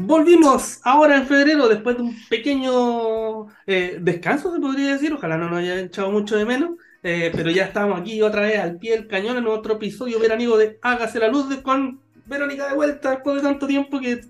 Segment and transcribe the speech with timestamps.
[0.00, 5.12] Volvimos ahora en febrero después de un pequeño eh, descanso, se podría decir.
[5.12, 6.70] Ojalá no nos haya echado mucho de menos.
[7.02, 10.56] Eh, pero ya estamos aquí otra vez al pie del cañón en otro episodio veraniego
[10.58, 14.20] de Hágase la Luz de, con Verónica de vuelta después de tanto tiempo que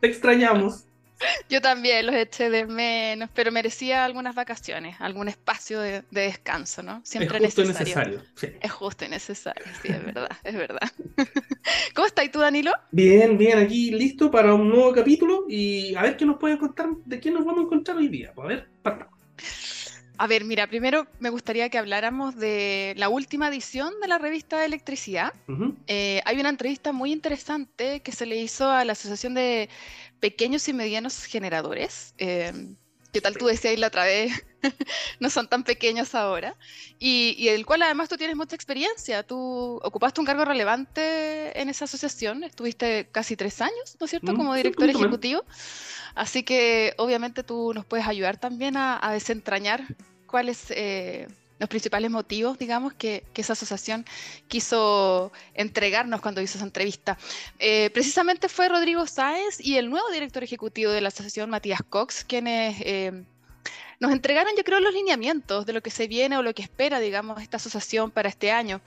[0.00, 0.84] te extrañamos.
[1.48, 7.00] Yo también los eché de menos, pero merecía algunas vacaciones, algún espacio de, descanso, ¿no?
[7.04, 8.18] Siempre es justo necesario.
[8.18, 8.48] necesario sí.
[8.60, 10.90] Es justo y necesario, sí, es verdad, es verdad.
[11.94, 12.72] ¿Cómo estás tú, Danilo?
[12.90, 16.88] Bien, bien, aquí listo para un nuevo capítulo y a ver qué nos puede contar,
[17.04, 18.32] de qué nos vamos a encontrar hoy día.
[18.36, 19.20] A ver, partamos.
[20.20, 24.60] A ver, mira, primero me gustaría que habláramos de la última edición de la revista
[24.60, 25.32] de Electricidad.
[25.86, 29.70] Eh, hay una entrevista muy interesante que se le hizo a la Asociación de
[30.20, 32.14] Pequeños y Medianos Generadores.
[32.18, 32.52] Eh,
[33.12, 34.32] ¿Qué tal tú decías la otra vez?
[35.20, 36.56] no son tan pequeños ahora.
[36.98, 39.24] Y, y, el cual además tú tienes mucha experiencia.
[39.24, 42.44] Tú ocupaste un cargo relevante en esa asociación.
[42.44, 45.44] Estuviste casi tres años, ¿no es cierto?, mm, como director ejecutivo.
[46.14, 49.84] Así que obviamente tú nos puedes ayudar también a, desentrañar
[50.26, 51.26] cuáles eh,
[51.60, 54.04] los principales motivos, digamos, que, esa asociación
[54.48, 57.16] quiso entregarnos cuando hizo esa entrevista.
[57.58, 62.24] Eh, precisamente fue Rodrigo Sáez y el nuevo director ejecutivo de la asociación, Matías Cox,
[62.24, 63.24] quienes eh,
[63.98, 66.98] nos entregaron, yo creo, los lineamientos de lo que se viene o lo que espera,
[66.98, 68.80] digamos, esta asociación para este año.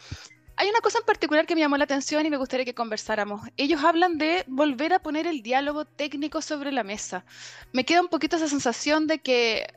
[0.56, 3.42] Hay una cosa en particular que me llamó la atención y me gustaría que conversáramos.
[3.58, 7.26] Ellos hablan de volver a poner el diálogo técnico sobre la mesa.
[7.72, 9.68] Me queda un poquito esa sensación de que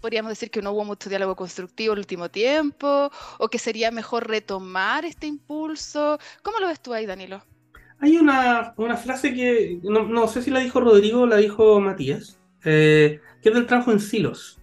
[0.00, 4.28] podríamos decir que no hubo mucho diálogo constructivo el último tiempo, o que sería mejor
[4.28, 6.18] retomar este impulso.
[6.42, 7.42] ¿Cómo lo ves tú ahí, Danilo?
[8.00, 13.20] Hay una, frase que no, sé si la dijo Rodrigo o la dijo Matías, eh,
[13.42, 14.58] que es del trabajo en silos.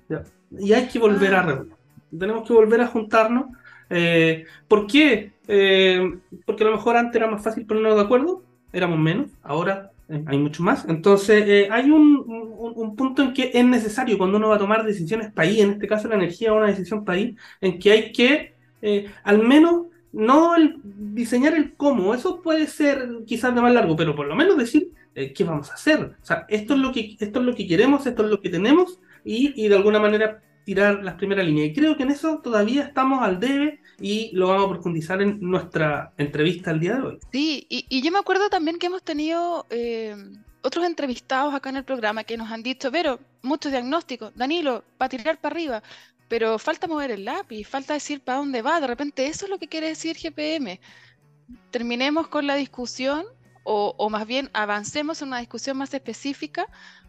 [0.51, 1.43] Y hay que volver a ah.
[1.43, 1.73] reunir.
[2.17, 3.47] Tenemos que volver a juntarnos.
[3.89, 5.33] Eh, ¿Por qué?
[5.47, 8.43] Eh, porque a lo mejor antes era más fácil ponernos de acuerdo,
[8.73, 10.85] éramos menos, ahora hay mucho más.
[10.87, 14.85] Entonces, eh, hay un, un, punto en que es necesario cuando uno va a tomar
[14.85, 18.55] decisiones país, en este caso la energía es una decisión país, en que hay que
[18.81, 23.95] eh, al menos no el, diseñar el cómo, eso puede ser quizás de más largo,
[23.95, 26.15] pero por lo menos decir qué vamos a hacer.
[26.21, 28.49] O sea, esto es lo que, esto es lo que queremos, esto es lo que
[28.49, 31.69] tenemos y, y de alguna manera tirar las primeras líneas.
[31.69, 35.39] Y creo que en eso todavía estamos al debe y lo vamos a profundizar en
[35.41, 37.19] nuestra entrevista el día de hoy.
[37.31, 40.15] Sí, y, yo me acuerdo también que hemos tenido eh,
[40.61, 45.09] otros entrevistados acá en el programa que nos han dicho, pero muchos diagnósticos, Danilo, para
[45.09, 45.83] tirar para arriba,
[46.27, 49.57] pero falta mover el lápiz, falta decir para dónde va, de repente eso es lo
[49.57, 50.79] que quiere decir GPM.
[51.71, 53.25] Terminemos con la discusión
[53.63, 56.67] o, o más bien avancemos en una discusión más específica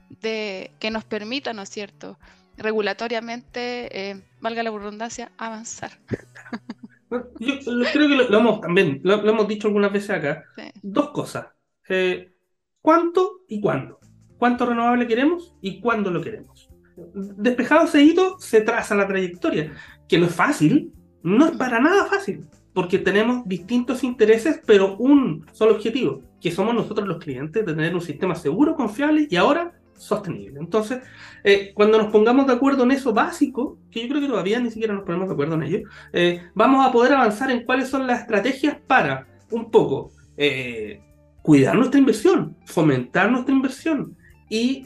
[0.09, 2.19] de que nos permita, ¿no es cierto?,
[2.59, 5.93] regulatoriamente, eh, valga la redundancia, avanzar.
[7.11, 7.59] Yo
[7.93, 10.45] creo que lo, hemos también, lo, hemos dicho algunas veces acá.
[10.83, 11.47] Dos cosas.
[11.89, 12.33] Eh,
[12.81, 13.99] ¿Cuánto y cuándo?
[14.39, 16.69] ¿Cuánto renovable queremos y cuándo lo queremos?
[17.15, 19.73] Despejado ese hito, se traza la trayectoria,
[20.09, 20.93] que no es fácil,
[21.23, 26.75] no es para nada fácil, porque tenemos distintos intereses, pero un solo objetivo, que somos
[26.75, 30.61] nosotros los clientes, de tener un sistema seguro, confiable y ahora sostenible.
[30.61, 31.01] Entonces,
[31.45, 34.71] eh, cuando nos pongamos de acuerdo en eso básico, que yo creo que todavía ni
[34.71, 35.81] siquiera nos ponemos de acuerdo en ello,
[36.13, 41.01] eh, vamos a poder avanzar en cuáles son las estrategias para un poco eh,
[41.43, 44.17] cuidar nuestra inversión, fomentar nuestra inversión
[44.51, 44.83] y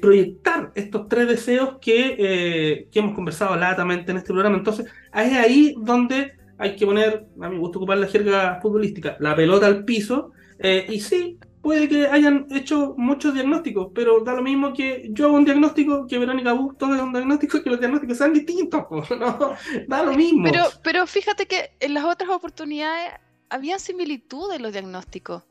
[0.00, 4.56] proyectar estos tres deseos que, que hemos conversado latamente en este programa.
[4.56, 9.18] Entonces, es ahí donde hay que poner, a mí me gusta ocupar la jerga futbolística,
[9.20, 10.32] la pelota al piso,
[10.88, 15.36] y sí, puede que hayan hecho muchos diagnósticos, pero da lo mismo que yo hago
[15.36, 18.84] un diagnóstico, que Verónica Buch todo es un diagnóstico, que los diagnósticos sean distintos,
[19.18, 19.54] ¿no?
[19.86, 20.44] Da lo mismo.
[20.44, 23.12] Pero, pero fíjate que en las otras oportunidades
[23.48, 25.44] había similitud en los diagnósticos,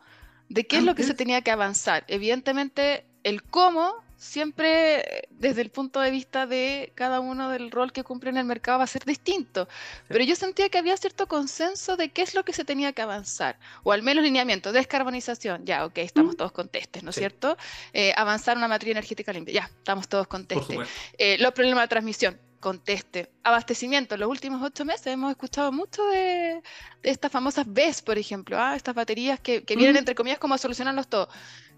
[0.50, 2.04] de qué es lo que se tenía que avanzar.
[2.08, 8.04] Evidentemente, el cómo siempre desde el punto de vista de cada uno del rol que
[8.04, 9.68] cumple en el mercado va a ser distinto.
[10.08, 13.02] Pero yo sentía que había cierto consenso de qué es lo que se tenía que
[13.02, 16.38] avanzar, o al menos lineamiento, descarbonización, ya, ok, estamos mm.
[16.38, 17.58] todos contestes, ¿no es cierto?
[17.94, 20.78] Eh, avanzar una matriz energética limpia, ya, estamos todos contestes.
[21.18, 23.32] Eh, los problemas de transmisión, conteste.
[23.42, 26.62] Abastecimiento, los últimos ocho meses hemos escuchado mucho de,
[27.02, 28.76] estas famosas BES, por ejemplo, ¿ah?
[28.76, 29.98] estas baterías que, vienen, mm.
[29.98, 31.28] entre comillas, como a solucionarlos todo.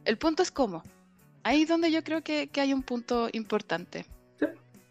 [0.03, 0.83] El punto es cómo
[1.43, 4.05] ahí es donde yo creo que, hay un punto importante.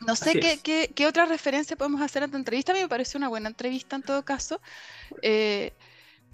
[0.01, 2.73] No sé qué, qué, otra referencia podemos hacer a tu entrevista.
[2.73, 4.61] A mí me parece una buena entrevista en todo caso,
[5.23, 5.73] eh,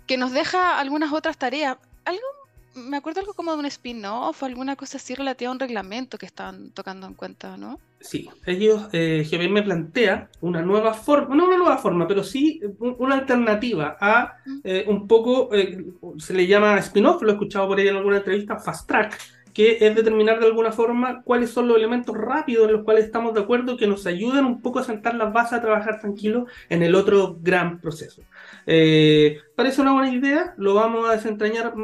[0.07, 1.77] que nos deja algunas otras tareas.
[2.07, 2.27] Algo,
[2.75, 6.17] me acuerdo algo como de un spin-off o alguna cosa así relativa a un reglamento
[6.17, 7.79] que estaban tocando en cuenta, ¿no?
[8.01, 13.17] Sí, ellos, eh, me plantea una nueva forma, no una nueva forma, pero sí una
[13.17, 15.85] alternativa a eh, un poco, eh,
[16.19, 19.19] se le llama spin-off, lo he escuchado por ahí en alguna entrevista, fast track,
[19.59, 23.35] que es determinar de alguna forma cuáles son los elementos rápidos en los cuales estamos
[23.35, 26.85] de acuerdo que nos ayuden un poco a sentar las bases a trabajar tranquilo en
[26.85, 28.23] el otro gran proceso.
[28.69, 31.75] Eh, parece una buena idea, lo vamos a desentrañar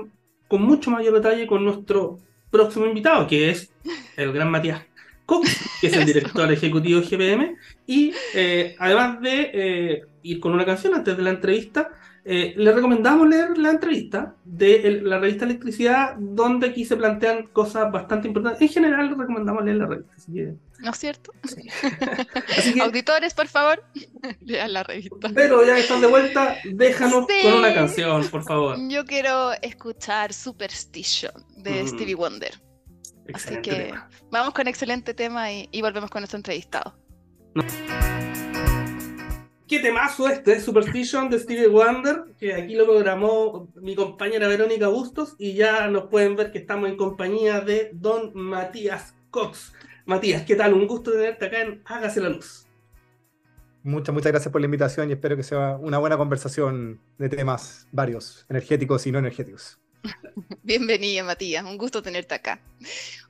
[0.47, 3.73] con mucho mayor detalle con nuestro próximo invitado, que es
[4.17, 4.81] el gran Matías
[5.27, 7.57] Cox, que es el director ejecutivo de GPM,
[7.89, 11.91] y eh, además de eh, ir con una canción antes de la entrevista,
[12.27, 17.93] eh, le recomendamos leer la entrevista de la revista Electricidad, donde aquí se plantean cosas
[17.93, 18.63] bastante importantes.
[18.63, 20.15] En general, le recomendamos leer la revista.
[20.79, 21.33] ¿No es cierto?
[22.83, 23.85] Auditores, por favor,
[24.41, 25.29] lean la revista.
[25.35, 28.79] Pero ya que están de vuelta, déjanos con una canción, por favor.
[28.89, 31.89] Yo quiero escuchar Superstition de mm.
[31.89, 32.53] Stevie Wonder.
[33.33, 33.93] Así que
[34.31, 36.95] vamos con excelente tema y, volvemos con nuestro entrevistado.
[39.67, 45.37] Qué temazo este, Superstition de Stevie Wonder, que aquí lo programó mi compañera Verónica Bustos
[45.39, 49.73] y ya nos pueden ver que estamos en compañía de don Matías Cox.
[50.05, 50.75] Matías, ¿qué tal?
[50.75, 52.67] Un gusto tenerte acá en Hágase la Luz.
[53.83, 57.87] Muchas, muchas gracias por la invitación y espero que sea una buena conversación de temas
[57.91, 59.79] varios, energéticos y no energéticos.
[60.63, 61.65] Bienvenido, Matías.
[61.65, 62.61] Un gusto tenerte acá.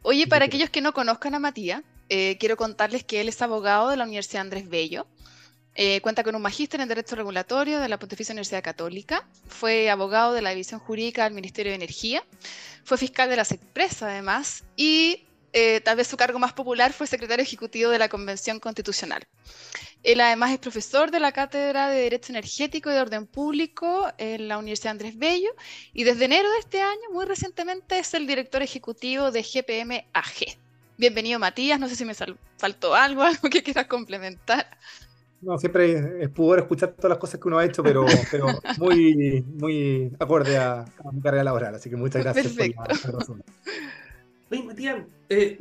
[0.02, 3.90] Oye, para aquellos que no conozcan a Matías, eh, quiero contarles que él es abogado
[3.90, 5.06] de la Universidad Andrés Bello
[5.74, 9.26] eh, cuenta con un magíster en Derecho Regulatorio de la Pontificia Universidad Católica.
[9.48, 12.24] Fue abogado de la División Jurídica del Ministerio de Energía.
[12.84, 14.64] Fue fiscal de las empresas, además.
[14.76, 19.26] Y eh, tal vez su cargo más popular fue secretario ejecutivo de la Convención Constitucional.
[20.02, 24.48] Él además es profesor de la Cátedra de Derecho Energético y de Orden Público en
[24.48, 25.50] la Universidad Andrés Bello
[25.92, 30.58] y desde enero de este año, muy recientemente, es el director ejecutivo de GPM AG.
[30.98, 32.14] Bienvenido Matías, no sé si me
[32.58, 34.68] faltó algo, algo que quieras complementar.
[35.44, 38.46] No, siempre es poder escuchar todas las cosas que uno ha hecho, pero, pero
[38.78, 41.74] muy, muy acorde a, mi carrera laboral.
[41.74, 43.44] Así que muchas gracias por la,
[44.50, 45.58] Oye, Matías, eh,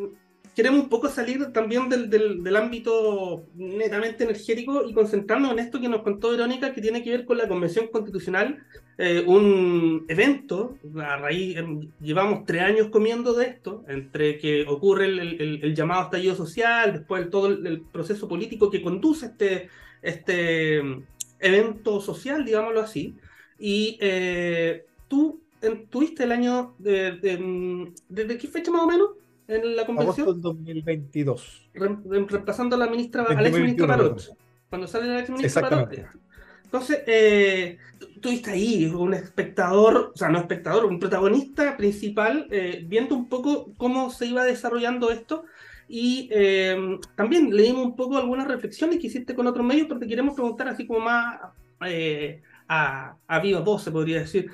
[0.56, 5.90] queremos un poco salir también del, del, ámbito netamente energético y concentrarnos en esto que
[5.90, 8.64] nos contó Verónica, que tiene que ver con la Convención Constitucional,
[8.98, 15.06] eh, un evento, a raíz, em, llevamos tres años comiendo de esto, entre que ocurre
[15.06, 19.70] el, el, llamado estallido social, después todo el, proceso político que conduce este,
[20.02, 21.04] este em,
[21.40, 23.16] evento social, digámoslo así,
[23.58, 25.40] y eh, tú
[25.90, 29.10] tuviste el año, de, em, ¿desde qué fecha más o menos?
[29.48, 30.28] En la convención.
[30.28, 31.70] Agosto 2022.
[31.74, 34.38] reemplazando a la ministra, a la ex ministra Parot.
[34.70, 35.94] Cuando sale la ex ministra Parot.
[36.64, 37.78] Entonces, eh,
[38.48, 44.10] ahí, un espectador, o sea, no espectador, un protagonista principal, eh, viendo un poco cómo
[44.10, 45.44] se iba desarrollando esto.
[45.88, 50.34] Y eh, también leímos un poco algunas reflexiones que hiciste con otros medios, porque queremos
[50.34, 51.42] preguntar así como más
[52.68, 54.50] a, a viva voz, se podría decir.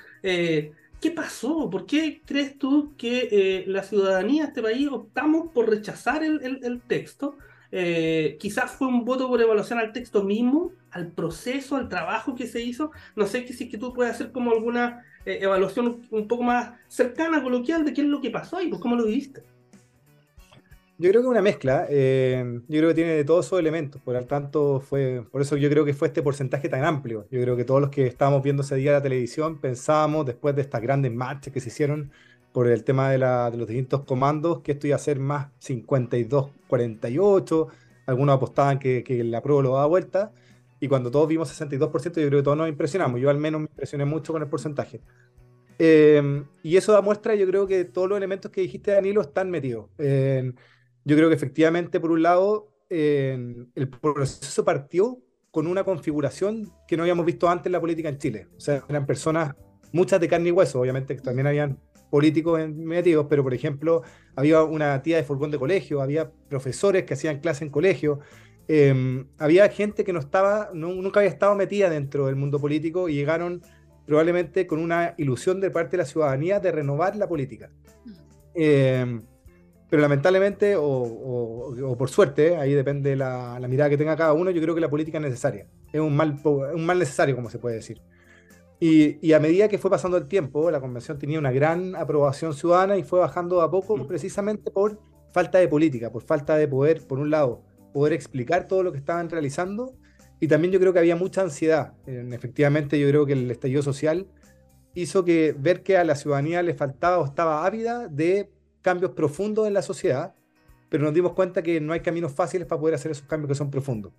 [1.02, 1.70] ¿Qué pasó?
[1.70, 6.82] ¿Por qué crees tú que eh, la ciudadanía de este país optamos por rechazar el,
[6.88, 7.38] texto?
[7.72, 12.48] Eh, quizás fue un voto por evaluación al texto mismo, al proceso, al trabajo que
[12.48, 12.92] se hizo.
[13.16, 16.74] No sé si es que tú puedes hacer como alguna eh, evaluación un poco más
[16.90, 19.44] cercana, coloquial, de qué es lo que pasó y pues cómo lo viviste.
[21.02, 21.88] Yo creo que una mezcla.
[21.90, 24.02] Eh, yo creo que tiene de todos esos elementos.
[24.02, 27.26] Por lo tanto, fue, por eso yo creo que fue este porcentaje tan amplio.
[27.32, 30.62] Yo creo que todos los que estábamos viendo ese día la televisión pensábamos, después de
[30.62, 32.12] estas grandes marchas que se hicieron
[32.52, 35.48] por el tema de, la, de los distintos comandos, que esto iba a ser más
[35.62, 37.68] 52-48.
[38.06, 40.34] Algunos apostaban que, que la prueba lo daba vuelta.
[40.82, 43.22] Y cuando todos vimos 62%, yo creo que todos nos impresionamos.
[43.22, 45.02] Yo al menos me impresioné mucho con el porcentaje.
[45.78, 49.50] Eh, y eso da muestra, yo creo que todos los elementos que dijiste, Danilo, están
[49.50, 49.90] metidos.
[49.98, 50.54] Eh,
[51.10, 57.04] yo creo que efectivamente, por un lado, el proceso partió con una configuración que no
[57.04, 58.48] habíamos visto antes en la política en Chile.
[58.56, 59.56] O sea, eran personas,
[59.92, 61.80] muchas de carne y hueso, obviamente que también habían
[62.12, 64.04] políticos metidos, pero por ejemplo,
[64.36, 68.20] había una tía de furgón de colegio, había profesores que hacían clase en colegio,
[68.68, 73.16] em, había gente que no estaba, nunca había estado metida dentro del mundo político y
[73.16, 73.64] llegaron
[74.06, 77.72] probablemente con una ilusión de parte de la ciudadanía de renovar la política.
[78.54, 79.22] Eh,
[79.90, 84.62] pero lamentablemente, o, por suerte, ahí depende la, la, mirada que tenga cada uno, yo
[84.62, 85.68] creo que la política es necesaria.
[85.92, 88.02] Es un mal, un mal necesario, como se puede decir.
[88.80, 92.54] Y, y, a medida que fue pasando el tiempo, la convención tenía una gran aprobación
[92.54, 95.00] ciudadana y fue bajando a poco precisamente por
[95.32, 99.00] falta de política, por falta de poder, por un lado, poder explicar todo lo que
[99.00, 99.96] estaban realizando.
[100.40, 101.94] Y también yo creo que había mucha ansiedad.
[102.06, 104.28] efectivamente, yo creo que el estallido social
[104.94, 108.50] hizo que ver que a la ciudadanía le faltaba o estaba ávida de
[108.82, 110.34] cambios profundos en la sociedad,
[110.90, 113.56] pero nos dimos cuenta que no hay caminos fáciles para poder hacer esos cambios que
[113.56, 114.12] son profundos.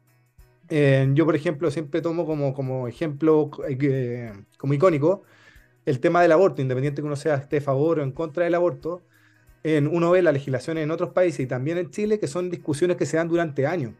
[0.69, 5.25] Eh, yo, por ejemplo, siempre tomo como, como ejemplo, eh, como icónico,
[5.85, 8.55] el tema del aborto, independiente que uno sea esté a favor o en contra del
[8.55, 9.03] aborto.
[9.65, 12.97] en, uno ve la legislación en otros países y también en Chile, que son discusiones
[12.97, 13.95] que se dan durante años,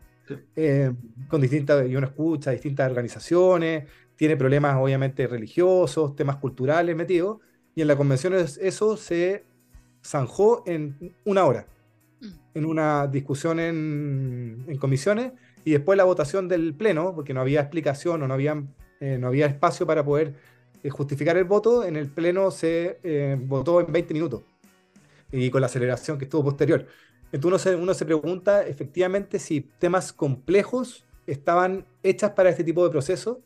[0.57, 0.93] eh,
[1.29, 7.39] con distintas, y uno escucha distintas organizaciones, tiene problemas obviamente religiosos, temas culturales metidos,
[7.75, 9.45] y en la convención eso se
[10.05, 11.67] zanjó en una hora,
[12.21, 12.29] mm.
[12.55, 15.33] en una discusión en, en comisiones,
[15.65, 18.63] y después la votación del Pleno, porque no había explicación o no había,
[19.01, 20.35] eh, no había espacio para poder
[20.83, 24.43] eh, justificar el voto, en el Pleno se eh, votó en 20 minutos
[25.33, 26.87] y con la aceleración que estuvo posterior.
[27.33, 32.85] Entonces uno se, uno se pregunta efectivamente si temas complejos estaban hechas para este tipo
[32.85, 33.39] de procesos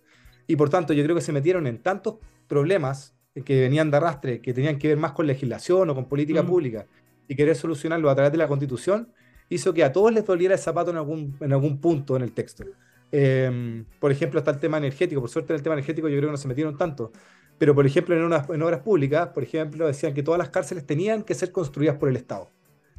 [0.47, 4.41] y por tanto yo creo que se metieron en tantos problemas que venían de arrastre,
[4.41, 6.47] que tenían que ver más con legislación o con política mm.
[6.47, 6.87] pública
[7.27, 9.09] y querer solucionarlo a través de la constitución,
[9.49, 12.33] hizo que a todos les doliera el zapato en algún, en algún punto en el
[12.33, 12.65] texto.
[13.11, 15.21] Em, por ejemplo, está el tema energético.
[15.21, 17.13] Por suerte, en el tema energético yo creo que no se metieron tanto.
[17.59, 20.85] Pero, por ejemplo, en, unas, en obras públicas, por ejemplo, decían que todas las cárceles
[20.85, 22.51] tenían que ser construidas por el Estado.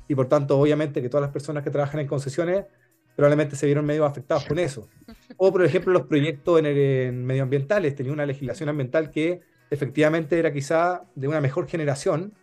[0.08, 2.66] Y por tanto, obviamente, que todas las personas que trabajan en concesiones
[3.16, 4.88] probablemente se vieron medio afectados con eso.
[5.38, 7.96] O, por ejemplo, los proyectos en, medioambientales.
[7.96, 9.42] Tenía una legislación ambiental que
[9.76, 12.34] efectivamente era quizá de una mejor generación,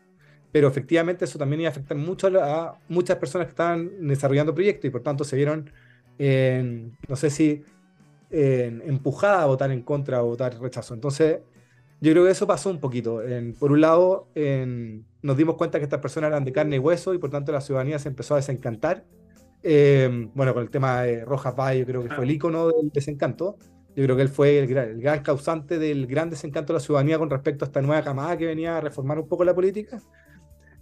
[0.52, 4.88] pero efectivamente eso también iba a afectar mucho a, muchas personas que estaban desarrollando proyectos
[4.88, 5.70] y por tanto se vieron,
[6.18, 7.64] no sé si
[8.30, 10.94] empujadas a votar en contra o votar rechazo.
[10.94, 11.40] Entonces,
[12.00, 13.22] yo creo que eso pasó un poquito.
[13.58, 14.28] por un lado,
[15.22, 17.60] nos dimos cuenta que estas personas eran de carne y hueso y por tanto la
[17.60, 19.04] ciudadanía se empezó a desencantar.
[19.62, 22.90] Eh, bueno, con el tema de Rojas Valle, yo creo que fue el icono del
[22.92, 23.56] desencanto.
[23.94, 27.28] Yo creo que él fue el gran, causante del gran desencanto de la ciudadanía con
[27.28, 30.00] respecto a esta nueva camada que venía a reformar un poco la política.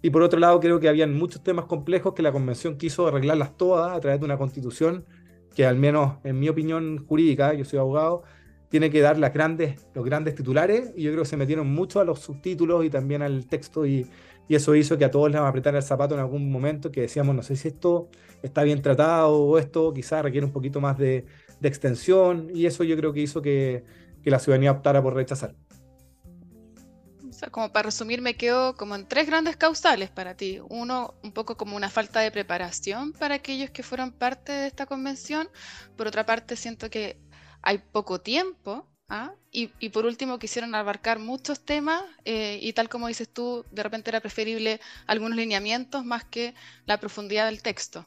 [0.01, 3.57] Y por otro lado, creo que habían muchos temas complejos que la convención quiso arreglarlas
[3.57, 5.05] todas a través de una constitución
[5.53, 8.23] que, al menos en mi opinión jurídica, yo soy abogado,
[8.69, 10.93] tiene que dar las grandes, los grandes titulares.
[10.95, 13.85] Y yo creo que se metieron mucho a los subtítulos y también al texto.
[13.85, 14.07] Y,
[14.47, 17.35] y eso hizo que a todos les apretara el zapato en algún momento, que decíamos,
[17.35, 18.09] no sé si esto
[18.41, 21.25] está bien tratado o esto quizás requiere un poquito más de,
[21.61, 22.49] de extensión.
[22.53, 23.85] Y eso yo creo que hizo que,
[24.23, 25.55] que la ciudadanía optara por rechazar
[27.49, 30.59] como para resumir, me quedo como en tres grandes causales para ti.
[30.69, 34.85] Uno, un poco como una falta de preparación para aquellos que fueron parte de esta
[34.85, 35.49] convención.
[35.95, 37.17] Por otra parte, siento que
[37.61, 38.87] hay poco tiempo.
[39.09, 39.33] ¿ah?
[39.51, 44.09] Y, por último, quisieron abarcar muchos temas eh, y tal como dices tú, de repente
[44.09, 46.53] era preferible algunos lineamientos más que
[46.85, 48.05] la profundidad del texto.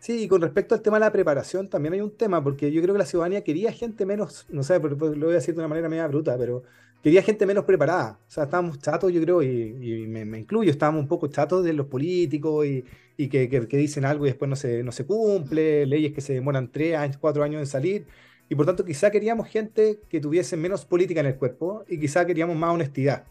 [0.00, 2.80] Sí, y con respecto al tema de la preparación, también hay un tema, porque yo
[2.80, 5.68] creo que la ciudadanía quería gente menos, no sé, lo voy a decir de una
[5.68, 6.62] manera media bruta, pero
[7.02, 8.18] quería gente menos preparada.
[8.26, 11.86] O sea, estábamos chatos, yo creo, y, me, incluyo, estábamos un poco chatos de los
[11.86, 16.32] políticos y, que, dicen algo y después no se, no se cumple, leyes que se
[16.32, 18.06] demoran tres años, cuatro años en salir.
[18.48, 22.26] Y por tanto, quizá queríamos gente que tuviese menos política en el cuerpo y quizá
[22.26, 23.26] queríamos más honestidad.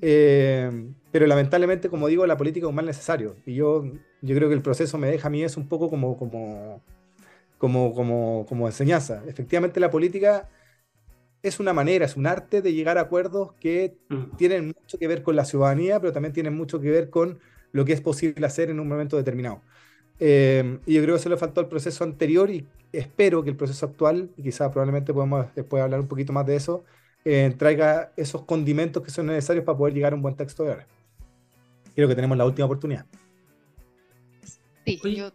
[0.00, 0.70] Eh,
[1.10, 3.36] pero lamentablemente, como digo, la política es un mal necesario.
[3.46, 3.84] Y yo,
[4.24, 6.80] yo creo que el proceso me deja a mí es un poco como, como,
[7.58, 9.22] como, como, como enseñanza.
[9.26, 10.48] Efectivamente, la política
[11.42, 14.36] es una manera, es un arte de llegar a acuerdos que mm.
[14.36, 17.38] tienen mucho que ver con la ciudadanía, pero también tienen mucho que ver con
[17.72, 19.60] lo que es posible hacer en un momento determinado.
[20.20, 23.56] Eh, y yo creo que eso le faltó al proceso anterior y espero que el
[23.56, 26.84] proceso actual, y quizás probablemente podamos después hablar un poquito más de eso,
[27.26, 30.70] eh, traiga esos condimentos que son necesarios para poder llegar a un buen texto de
[30.70, 30.86] ahora.
[31.94, 33.04] Creo que tenemos la última oportunidad.
[34.84, 35.32] Sí, yo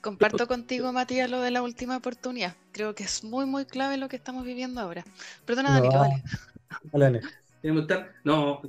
[0.00, 2.54] Comparto contigo, Matías, lo de la última oportunidad.
[2.72, 5.04] Creo que es muy, muy clave lo que estamos viviendo ahora.
[5.44, 6.22] Perdona, Dani, vale.
[6.92, 7.20] Vale.
[8.22, 8.62] No,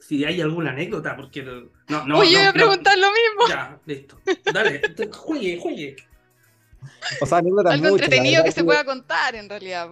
[0.00, 2.18] si hay alguna anécdota, porque no, no.
[2.18, 3.48] Uy, yo voy a preguntar lo mismo.
[3.50, 4.18] Ya, listo.
[4.50, 4.80] Dale,
[5.12, 5.96] juegue, juegue.
[7.20, 9.90] O sea, Algo entretenido que se pueda contar, en realidad.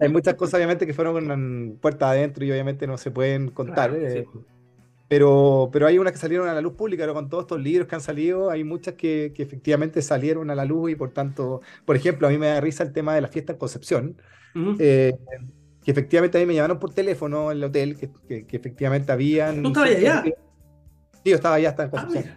[0.00, 3.94] Hay muchas cosas, obviamente, que fueron puerta adentro y obviamente no se pueden contar.
[3.94, 4.24] eh,
[5.14, 7.86] pero, pero hay unas que salieron a la luz pública, pero con todos estos libros
[7.86, 11.60] que han salido, hay muchas que, que, efectivamente salieron a la luz y por tanto,
[11.84, 14.16] por ejemplo, a mí me da risa el tema de la fiesta en Concepción,
[14.80, 15.14] eh,
[15.84, 19.62] que efectivamente a mí me llamaron por teléfono en el hotel, que, que, efectivamente habían...
[19.62, 20.22] ¿Tú estabas allá?
[20.24, 22.34] Sí, yo estaba allá, hasta en ah, Concepción.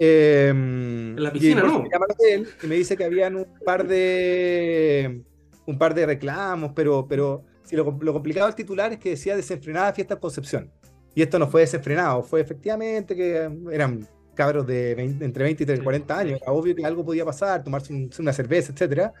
[0.00, 1.84] Em, en la piscina, ¿no?
[1.84, 5.22] Me llama al hotel y me dice que habían un par de
[5.64, 9.36] un par de reclamos, pero, pero si lo, lo complicado del titular es que decía
[9.36, 10.72] desenfrenada fiesta en Concepción.
[11.14, 16.18] Y esto no fue desenfrenado, fue efectivamente que eran cabros de entre 20 y 40
[16.18, 16.40] años.
[16.40, 19.12] Era obvio que algo podía pasar, tomarse una cerveza, etc.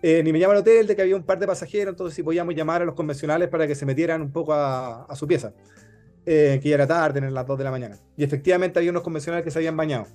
[0.00, 2.22] Eh, ni me llama el hotel de que había un par de pasajeros, entonces si
[2.22, 5.52] podíamos llamar a los convencionales para que se metieran un poco a, su pieza,
[6.24, 7.98] eh, que ya era tarde, en las 2 de la mañana.
[8.16, 10.06] Y efectivamente había unos convencionales que se habían bañado.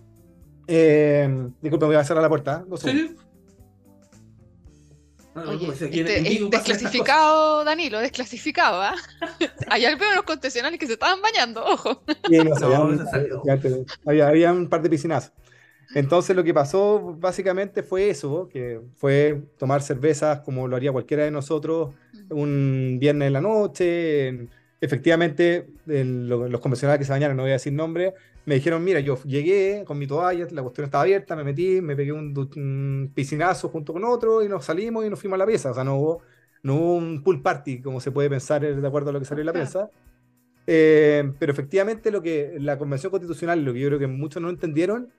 [0.68, 2.66] Eh, disculpe, voy a cerrar la puerta.
[2.78, 3.16] ¿Sí?
[5.36, 8.96] Oye, este, desclasificado, Danilo, desclasificado, ¿ah?
[9.70, 12.04] Hay Allá veo los concesionarios que se estaban bañando, ojo.
[14.06, 15.32] había, un par de piscinazos.
[15.96, 21.24] Entonces lo que pasó básicamente fue eso, que fue tomar cervezas como lo haría cualquiera
[21.24, 21.92] de nosotros
[22.30, 24.48] un viernes en la noche.
[24.82, 28.14] Efectivamente, los convencionales que se bañaron, no voy a decir nombre,
[28.46, 31.96] me dijeron, mira, yo llegué con mi toalla, la cuestión estaba abierta, me metí, me
[31.96, 35.72] pegué un, piscinazo junto con otro y nos salimos y nos fuimos a la pieza.
[35.72, 36.22] O sea, no hubo,
[36.62, 39.42] no hubo un pool party, como se puede pensar de acuerdo a lo que salió
[39.42, 39.90] en la prensa.
[40.66, 44.50] Eh, pero efectivamente lo que la Convención Constitucional, lo que yo creo que muchos no
[44.50, 45.10] entendieron,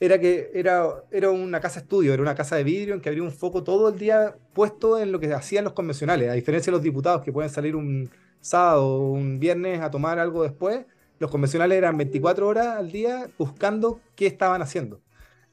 [0.00, 3.22] era que era, era una casa estudio, era una casa de vidrio en que habría
[3.22, 6.76] un foco todo el día puesto en lo que hacían los convencionales, a diferencia de
[6.76, 8.10] los diputados que pueden salir un
[8.40, 10.84] sábado o un viernes a tomar algo después,
[11.24, 15.00] los convencionales eran 24 horas al día buscando qué estaban haciendo.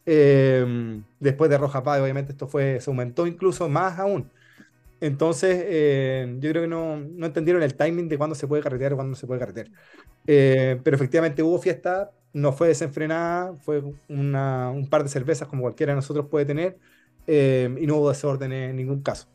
[0.05, 4.29] Eh, después de Roja Paz, obviamente esto fue, se aumentó incluso más aún.
[4.99, 8.91] Entonces, eh, yo creo que no, no, entendieron el timing de cuándo se puede carretear
[8.91, 9.69] o cuándo se puede carretear.
[10.27, 15.93] Eh, pero efectivamente hubo fiesta, no fue desenfrenada, fue un par de cervezas como cualquiera
[15.93, 16.77] de nosotros puede tener,
[17.27, 19.29] y no hubo desorden en ningún caso.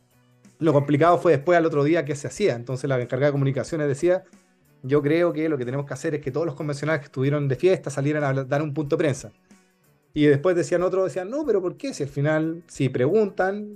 [0.58, 2.56] Lo complicado fue después al otro día que se hacía.
[2.56, 4.24] Entonces la encargada de comunicaciones decía,
[4.86, 7.48] yo creo que lo que tenemos que hacer es que todos los convencionales que estuvieron
[7.48, 9.32] de fiesta salieran a dar un punto de prensa.
[10.14, 11.92] Y después decían otros, decían, no, pero ¿por qué?
[11.92, 13.74] Si al final, si preguntan,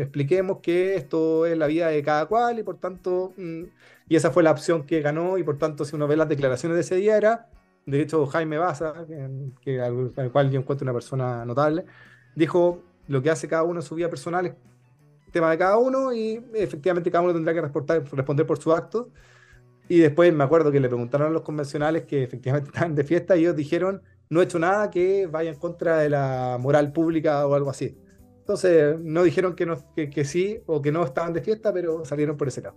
[0.00, 3.64] expliquemos que esto es la vida de cada cual y por tanto, mm,
[4.08, 6.76] y esa fue la opción que ganó y por tanto, si uno ve las declaraciones
[6.76, 7.48] de ese día era,
[7.86, 8.94] de hecho, Jaime Baza,
[9.60, 11.84] que, al, cual yo encuentro una persona notable,
[12.34, 14.54] dijo, lo que hace cada uno en su vida personal es
[15.32, 19.10] tema de cada uno y efectivamente cada uno tendrá que responder por su acto.
[19.88, 23.36] Y después me acuerdo que le preguntaron a los convencionales que efectivamente estaban de fiesta
[23.36, 27.46] y ellos dijeron, no he hecho nada que vaya en contra de la moral pública
[27.46, 27.96] o algo así.
[28.38, 32.36] Entonces, no dijeron que, no, que, sí o que no estaban de fiesta, pero salieron
[32.36, 32.76] por ese lado.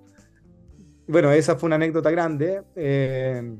[1.07, 2.63] Bueno, esa fue una anécdota grande.
[2.75, 3.57] Eh,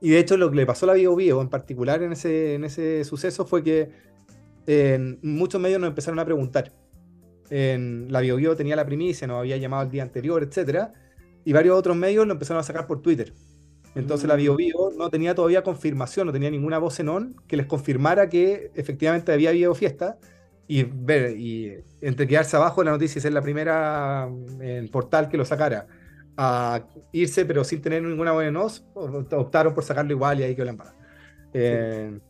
[0.00, 2.54] y de hecho, lo que le pasó a la Bio Bio en particular en ese,
[2.54, 3.90] en ese suceso fue que
[4.66, 6.72] eh, muchos medios nos empezaron a preguntar.
[7.50, 10.94] En la Bio Bio tenía la primicia, nos había llamado el día anterior, etcétera
[11.44, 13.32] y varios otros medios lo empezaron a sacar por Twitter.
[13.94, 14.38] Entonces la mm.
[14.38, 18.70] BioBio no tenía todavía confirmación, no tenía ninguna voz en on que les confirmara que
[18.74, 20.18] efectivamente había habido fiesta
[20.66, 24.28] y ver y entre quedarse abajo de la noticia y ser la primera
[24.60, 25.86] el portal que lo sacara
[26.36, 30.54] a irse pero sin tener ninguna voz en os, optaron por sacarlo igual y ahí
[30.54, 30.94] quedó la.
[31.54, 32.20] Eh,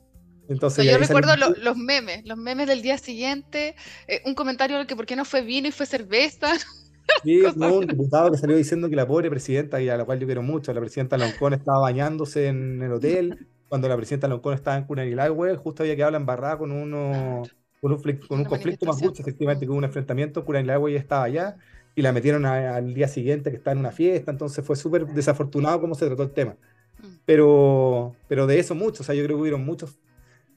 [0.49, 5.05] entonces, yo recuerdo los memes, los memes del día siguiente, eh, un comentario que por
[5.05, 6.53] qué no fue vino y fue cerveza.
[7.23, 10.27] Sí, un diputado que salió diciendo que la pobre presidenta, y a la cual yo
[10.27, 14.77] quiero mucho, la presidenta Loncón estaba bañándose en el hotel, cuando la presidenta Loncón estaba
[14.77, 17.42] en Curanilagüe, justo había quedado la embarrada con uno
[17.81, 21.57] con un, con un conflicto más justo, efectivamente, con un enfrentamiento, Curanilagüe ya estaba allá,
[21.94, 25.81] y la metieron al día siguiente que estaba en una fiesta, entonces fue súper desafortunado
[25.81, 26.57] cómo se trató el tema.
[27.03, 27.07] Mm.
[27.25, 29.99] Pero, pero de eso mucho, o sea, yo creo que hubieron muchos,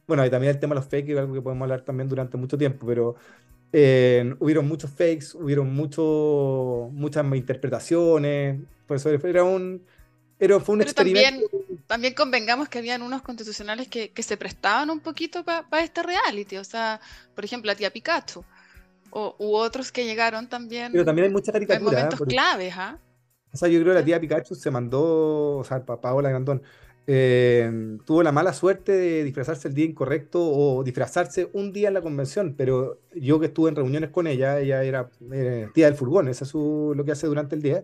[0.07, 2.57] bueno, y también el tema de los fake, algo que podemos hablar también durante mucho
[2.57, 3.15] tiempo, pero
[3.73, 9.81] eh, hubieron muchos fakes, hubieron mucho, muchas interpretaciones, por eso era un,
[10.39, 11.47] era, fue un experimento.
[11.87, 16.57] También, convengamos que habían unos constitucionales que, que se prestaban un poquito para este reality,
[16.57, 16.99] o sea,
[17.35, 18.43] por ejemplo, la tía Pikachu,
[19.11, 20.91] o, u otros que llegaron también.
[20.91, 21.99] Pero también hay mucha caricatura.
[21.99, 22.97] En momentos claves, ¿ah?
[23.53, 26.63] O sea, yo creo que la tía Pikachu se mandó, o sea, Paola Grandón,
[27.07, 31.95] eh, tuvo la mala suerte de disfrazarse el día incorrecto o disfrazarse un día en
[31.95, 35.95] la convención, pero yo que estuve en reuniones con ella, ella era eh, tía del
[35.95, 37.83] furgón, eso es lo que hace durante el día,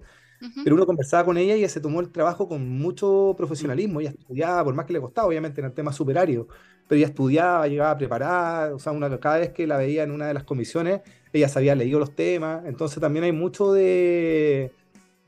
[0.63, 4.11] pero uno conversaba con ella y ella se tomó el trabajo con mucho profesionalismo, ella
[4.11, 6.47] estudiaba, por más que le costaba, obviamente, en el tema superario,
[6.87, 10.27] pero ella estudiaba, llegaba preparada, o sea, una, cada vez que la veía en una
[10.27, 11.01] de las comisiones,
[11.33, 14.71] ella sabía leído los temas, entonces también hay mucho de,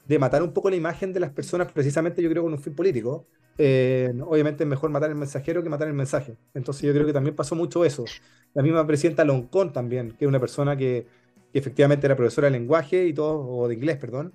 [0.06, 2.75] de matar un poco la imagen de las personas, precisamente yo creo con un fin
[2.75, 3.28] político,
[3.62, 6.38] eh, obviamente es mejor matar el mensajero que matar el mensaje.
[6.54, 8.06] Entonces yo creo que también pasó mucho eso.
[8.54, 11.06] La misma presidenta Loncón también, que es una persona que,
[11.52, 14.34] efectivamente era profesora de lenguaje y todo, o de inglés, perdón,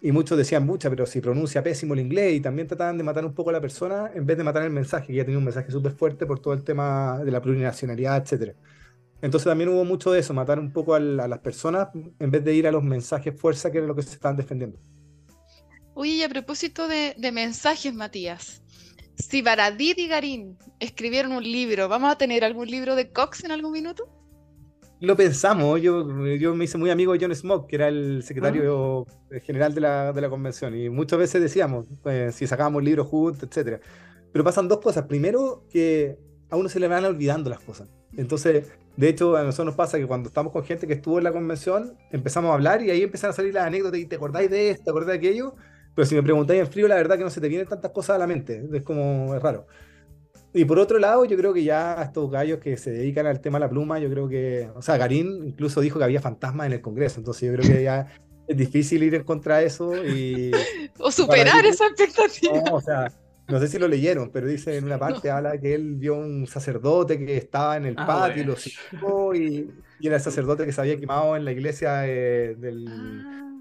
[0.00, 3.24] y muchos decían mucha, pero si pronuncia pésimo el inglés y también trataban de matar
[3.24, 5.44] un poco a la persona en vez de matar el mensaje, que ya tenía un
[5.44, 8.56] mensaje súper fuerte por todo el tema de la plurinacionalidad, etc.
[9.22, 12.54] Entonces también hubo mucho de eso, matar un poco a, las personas en vez de
[12.54, 14.78] ir a los mensajes fuerza, que era lo que se estaban defendiendo.
[15.94, 18.63] Oye, y a propósito de mensajes, Matías,
[19.16, 23.52] si Baradit y Garín escribieron un libro, ¿vamos a tener algún libro de Cox en
[23.52, 24.08] algún minuto?
[25.00, 29.06] Lo pensamos, yo, yo me hice muy amigo de John Smoke, que era el secretario
[29.08, 29.40] ah.
[29.42, 33.42] general de la, de la, convención, y muchas veces decíamos, pues, si sacábamos libros juntos,
[33.42, 33.80] etc.
[34.32, 35.04] Pero pasan dos cosas.
[35.06, 36.16] Primero, que
[36.48, 37.88] a uno se le van olvidando las cosas.
[38.16, 41.24] Entonces, De hecho, a nosotros nos pasa que cuando estamos con gente que estuvo en
[41.24, 44.48] la convención, empezamos a hablar y ahí empiezan a salir las anécdotas y te acordáis
[44.48, 45.56] de esto, te acordáis de aquello.
[45.94, 48.16] Pero si me preguntáis en frío, la verdad que no se te vienen tantas cosas
[48.16, 48.64] a la mente.
[48.72, 49.66] Es como, es raro.
[50.52, 53.58] Y por otro lado, yo creo que ya estos gallos que se dedican al tema
[53.58, 56.74] de la pluma, yo creo que, o sea, Garín incluso dijo que había fantasmas en
[56.74, 58.06] el Congreso, entonces yo creo que ya
[58.46, 60.52] es difícil ir en contra de eso y...
[61.00, 62.62] o superar esa expectativa.
[62.66, 63.10] No, o sea,
[63.48, 66.46] no sé si lo leyeron, pero dice en una parte, habla que él vio un
[66.46, 70.72] sacerdote que estaba en el ah, patio y lo siguió y, era el sacerdote que
[70.72, 72.84] se había quemado en la iglesia eh, del,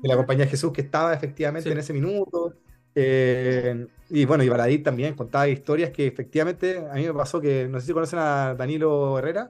[0.03, 2.53] de la compañía de Jesús que estaba efectivamente en ese minuto.
[2.93, 7.67] Eh, y bueno, y Baladí también contaba historias que efectivamente a mí me pasó que,
[7.69, 9.49] no sé si conocen a Danilo Herrera,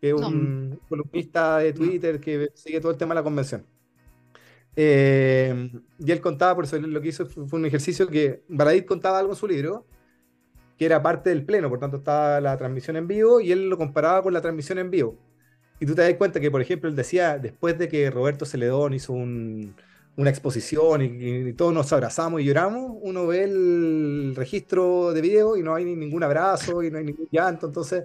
[0.00, 3.66] que es un columnista de Twitter que sigue todo el tema de la convención.
[4.76, 9.18] Eh, y él contaba, por eso lo que hizo fue un ejercicio que Baladí contaba
[9.18, 9.86] algo en su libro,
[10.78, 13.76] que era parte del pleno, por tanto estaba la transmisión en vivo y él lo
[13.76, 15.18] comparaba con la transmisión en vivo.
[15.84, 18.94] Y tú te das cuenta que, por ejemplo, él decía, después de que Roberto Celedón
[18.94, 19.76] hizo un,
[20.16, 25.62] una exposición y, todos nos abrazamos y lloramos, uno ve el registro de video y
[25.62, 27.66] no hay ningún abrazo y no hay ningún llanto.
[27.66, 28.04] Entonces,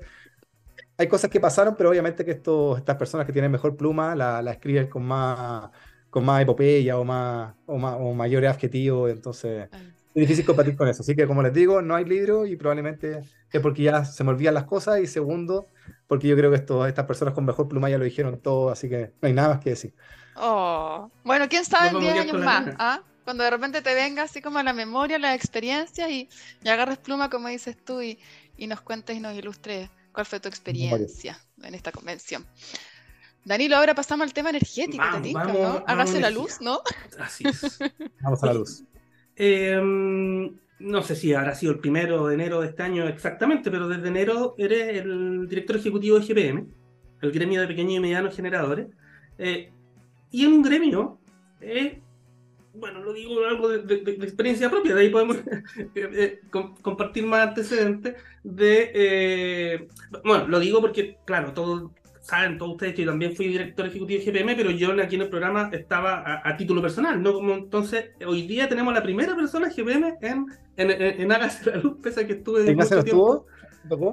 [0.97, 4.41] hay cosas que pasaron, pero obviamente que estos, estas personas que tienen mejor pluma la,
[4.41, 5.71] la escriben con más,
[6.09, 9.09] con más epopeya o, más, o, más, o mayores adjetivos.
[9.09, 9.69] Entonces,
[10.19, 11.01] es difícil compartir con eso.
[11.01, 14.31] Así que, como les digo, no hay libro y probablemente es porque ya se me
[14.31, 14.99] olvidan las cosas.
[14.99, 15.67] Y segundo,
[16.07, 18.89] porque yo creo que esto, estas personas con mejor pluma ya lo dijeron todo, así
[18.89, 19.93] que no hay nada más que decir.
[20.35, 21.09] Oh.
[21.23, 23.01] Bueno, quién sabe en 10 años más, ¿ah?
[23.23, 26.29] Cuando de repente te venga así como la memoria, las experiencias y,
[26.63, 28.17] y agarres pluma, como dices tú, y,
[28.57, 32.45] y, nos cuentes y nos ilustres cuál fue tu experiencia en esta convención.
[33.45, 35.83] Danilo, ahora pasamos al tema energético, vamos, ¿no?
[35.87, 36.81] Hágase la luz, ¿no?
[37.19, 37.79] Así es.
[38.21, 38.83] vamos a la luz.
[39.41, 43.87] Em, no sé si habrá sido el primero de enero de este año exactamente, pero
[43.87, 46.67] desde enero eres el director ejecutivo de GPM,
[47.21, 48.87] el gremio de pequeños y medianos generadores.
[49.37, 49.71] Eh,
[50.29, 51.19] y en un gremio,
[51.61, 52.01] eh,
[52.73, 55.37] bueno, lo digo algo de, experiencia propia, de ahí podemos
[55.77, 59.87] eh, eh, compartir más antecedentes de...
[60.25, 64.19] bueno, lo digo porque, claro, todos saben, todos ustedes que yo también fui director ejecutivo
[64.19, 67.33] de GPM, pero yo aquí en el programa estaba a, título personal, ¿no?
[67.33, 70.45] Como entonces, hoy día tenemos la primera persona GPM en,
[70.77, 72.69] en, en, en Hágase la Luz, pese a que estuve...
[72.69, 73.45] ¿Ignacio estuvo?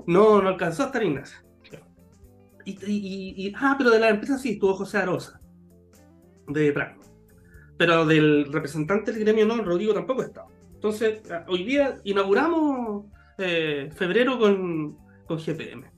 [0.07, 1.39] No, no alcanzó a estar Ignacio.
[2.65, 5.41] Y, y, y, ah, pero de la empresa sí estuvo José Arosa
[6.49, 6.97] de Praga.
[7.79, 10.49] Pero del representante del gremio no, Rodrigo tampoco estaba.
[10.75, 13.07] Entonces, ah, hoy día inauguramos
[13.39, 15.96] eh, febrero con, con GPM.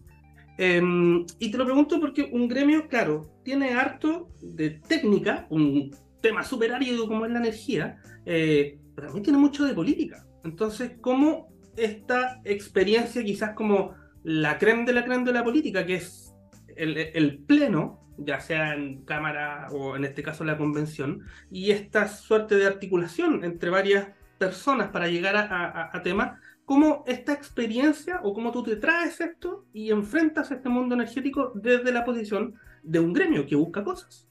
[0.58, 6.44] Em, y te lo pregunto porque un gremio, claro, tiene harto de técnica, un tema
[6.44, 10.26] súper árido como es la energía, eh, pero también tiene mucho de política.
[10.44, 13.94] Entonces, ¿cómo esta experiencia, quizás como
[14.24, 16.34] la creme de la creme de la política, que es
[16.76, 22.56] el pleno, ya sea en cámara o en este caso la convención, y esta suerte
[22.56, 26.38] de articulación entre varias personas para llegar a, temas,
[26.68, 31.90] cómo esta experiencia o cómo tú te traes esto y enfrentas este mundo energético desde
[31.90, 34.28] la posición de un gremio que busca cosas.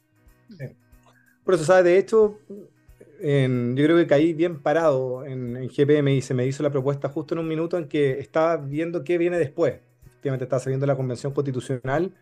[1.43, 1.85] Por eso, ¿sabes?
[1.85, 6.69] De hecho, yo creo que caí bien parado en, GPM y se me hizo la
[6.69, 9.79] propuesta justo en un minuto en que estaba viendo qué viene después.
[10.05, 12.13] Efectivamente, estaba saliendo la convención constitucional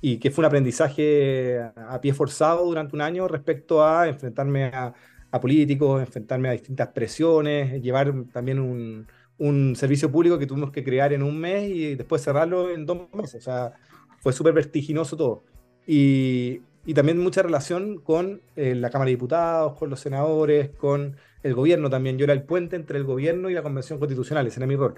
[0.00, 4.94] y que fue un aprendizaje a pie forzado durante un año respecto a enfrentarme a,
[5.40, 11.12] políticos, enfrentarme a distintas presiones, llevar también un, un, servicio público que tuvimos que crear
[11.12, 13.36] en un mes y después cerrarlo en dos meses.
[13.36, 13.72] O sea,
[14.20, 15.42] fue súper vertiginoso todo.
[15.86, 21.16] Y, y, también mucha relación con eh, la Cámara de Diputados, con los senadores, con
[21.42, 22.18] el gobierno también.
[22.18, 24.94] Yo era el puente entre el gobierno y la Convención Constitucional, ese era mi rol.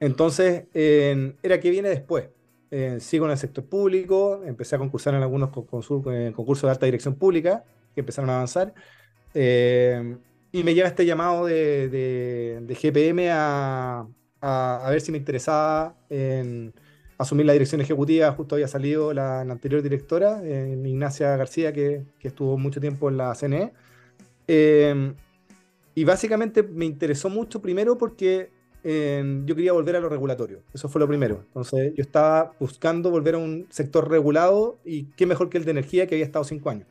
[0.00, 2.28] Entonces, era qué viene después
[2.74, 6.86] eh, sigo en el sector público, empecé a concursar en algunos eh, concursos de alta
[6.86, 8.72] dirección pública que empezaron a avanzar.
[9.34, 10.16] Eh,
[10.52, 14.06] y me lleva este llamado de, GPM a,
[14.90, 16.74] ver si me interesaba en
[17.16, 18.30] asumir la dirección ejecutiva.
[18.32, 23.34] Justo había salido la, anterior directora, Ignacia García, que, que, estuvo mucho tiempo en la
[23.34, 23.72] CNE.
[25.94, 28.50] y básicamente me interesó mucho primero porque
[28.84, 30.62] yo quería volver a lo regulatorio.
[30.74, 31.44] Eso fue lo primero.
[31.46, 35.70] Entonces, yo estaba buscando volver a un sector regulado y qué mejor que el de
[35.70, 36.88] energía que había estado cinco años.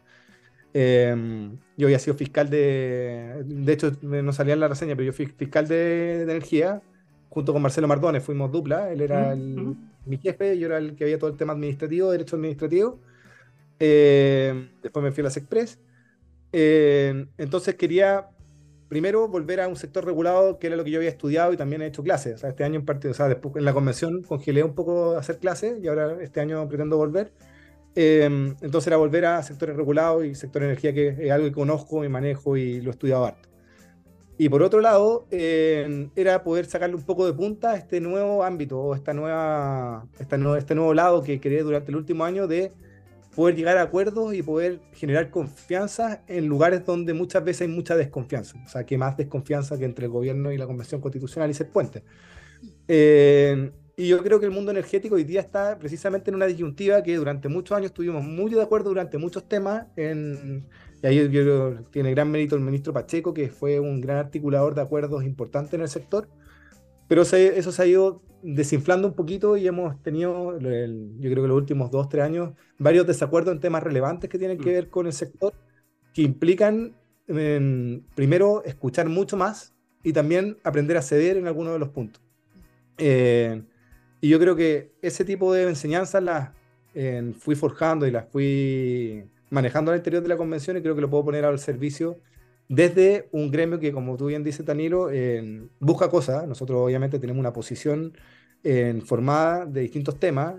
[0.74, 3.44] Em, yo había sido fiscal de.
[3.46, 6.82] De hecho, no salía en la reseña, pero yo fui fiscal de, energía
[7.30, 8.24] junto con Marcelo Mardones.
[8.24, 8.92] Fuimos dupla.
[8.92, 13.00] Él era mi jefe, yo era el que había todo el tema administrativo, derecho administrativo.
[13.80, 15.80] Em, después me fui a las Express.
[16.52, 18.30] Em, entonces quería
[18.92, 21.82] primero, volver a un sector regulado, que era lo que yo había estudiado y también
[21.82, 22.36] he hecho clases.
[22.36, 25.16] O sea, este año en partido, o sea, después en la convención congelé un poco
[25.16, 27.32] hacer clases y ahora este año pretendo volver.
[27.96, 32.06] Em, entonces era volver a sectores regulados y sector energía, que es algo que conozco
[32.06, 33.50] y manejo y lo he estudiado harto.
[34.38, 38.44] Y por otro lado, em, era poder sacarle un poco de punta a este nuevo
[38.44, 42.72] ámbito o esta nueva, esta este nuevo lado que creé durante el último año de
[43.36, 47.96] poder llegar a acuerdos y poder generar confianza en lugares donde muchas veces hay mucha
[47.96, 48.58] desconfianza.
[48.66, 51.70] O sea, que más desconfianza que entre el gobierno y la Convención Constitucional y ser
[51.70, 52.04] puente.
[52.88, 57.04] Eh, y yo creo que el mundo energético hoy día está precisamente en una disyuntiva
[57.04, 59.88] que durante muchos años estuvimos muy de acuerdo durante muchos temas.
[59.96, 60.66] En,
[61.04, 64.76] y ahí yo que tiene gran mérito el ministro Pacheco, que fue un gran articulador
[64.76, 66.28] de acuerdos importantes en el sector.
[67.08, 71.58] Pero eso se ha ido desinflando un poquito y hemos tenido, yo creo que los
[71.58, 74.74] últimos dos, tres años, varios desacuerdos en temas relevantes que tienen que mm.
[74.74, 75.54] ver con el sector,
[76.14, 76.96] que implican,
[78.16, 79.74] primero, escuchar mucho más
[80.04, 82.22] y también aprender a ceder en algunos de los puntos.
[82.98, 83.62] Eh,
[84.22, 86.52] y yo creo que ese tipo de enseñanzas las
[87.40, 91.10] fui forjando y las fui manejando al interior de la convención y creo que lo
[91.10, 92.20] puedo poner al servicio
[92.68, 95.10] desde un gremio que, como tú bien dices, Danilo,
[95.80, 96.48] busca cosas.
[96.48, 98.14] Nosotros obviamente tenemos una posición
[99.06, 100.56] formada de distintos temas.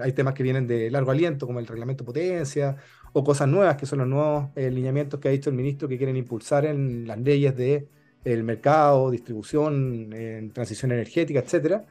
[0.00, 2.76] hay temas que vienen de largo aliento, como el reglamento potencia,
[3.12, 5.96] o cosas nuevas, que son los nuevos eh, lineamientos que ha dicho el ministro que
[5.96, 7.88] quieren impulsar en las leyes de
[8.24, 11.84] el mercado, distribución, en transición energética, etcétera.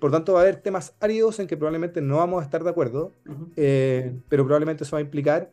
[0.00, 2.70] por tanto, va a haber temas áridos en que probablemente no vamos a estar de
[2.70, 3.12] acuerdo,
[3.56, 5.50] eh, pero probablemente eso va a implicar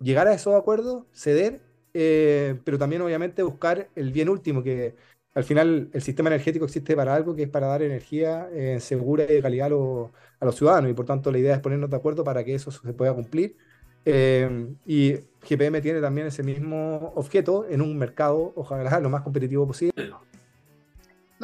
[0.00, 1.60] llegar a esos acuerdos, ceder,
[1.94, 4.94] eh, pero también obviamente buscar el bien último, que
[5.34, 9.24] al final el sistema energético existe para algo, que es para dar energía eh, segura
[9.24, 12.22] y de calidad a, los ciudadanos, y por tanto la idea es ponernos de acuerdo
[12.22, 13.56] para que eso se pueda cumplir.
[14.04, 15.14] Eh, y
[15.48, 19.92] GPM tiene también ese mismo objeto en un mercado, ojalá lo más competitivo posible.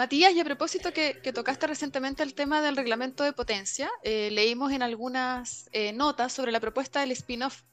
[0.00, 4.72] Matías, y a propósito que, tocaste recientemente el tema del reglamento de potencia, eh, leímos
[4.72, 7.64] en algunas eh, notas sobre la propuesta del spin-off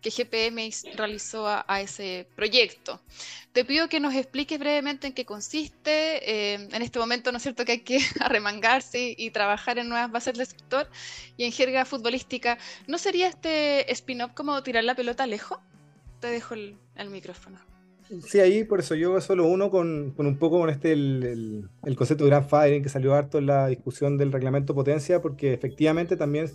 [0.00, 3.00] que GPM realizó a, ese proyecto.
[3.52, 6.28] Te pido que nos expliques brevemente en qué consiste.
[6.28, 10.10] Eh, en este momento, ¿no es cierto que hay que arremangarse y, trabajar en nuevas
[10.10, 10.90] bases del sector?
[11.36, 15.60] Y en jerga futbolística, ¿no sería este spin-off como tirar la pelota lejos?
[16.18, 17.75] Te dejo el micrófono.
[18.24, 21.96] Sí, ahí por eso yo solo uno con, con un poco con este el, el,
[21.96, 26.48] concepto de firing que salió harto en la discusión del reglamento potencia, porque efectivamente también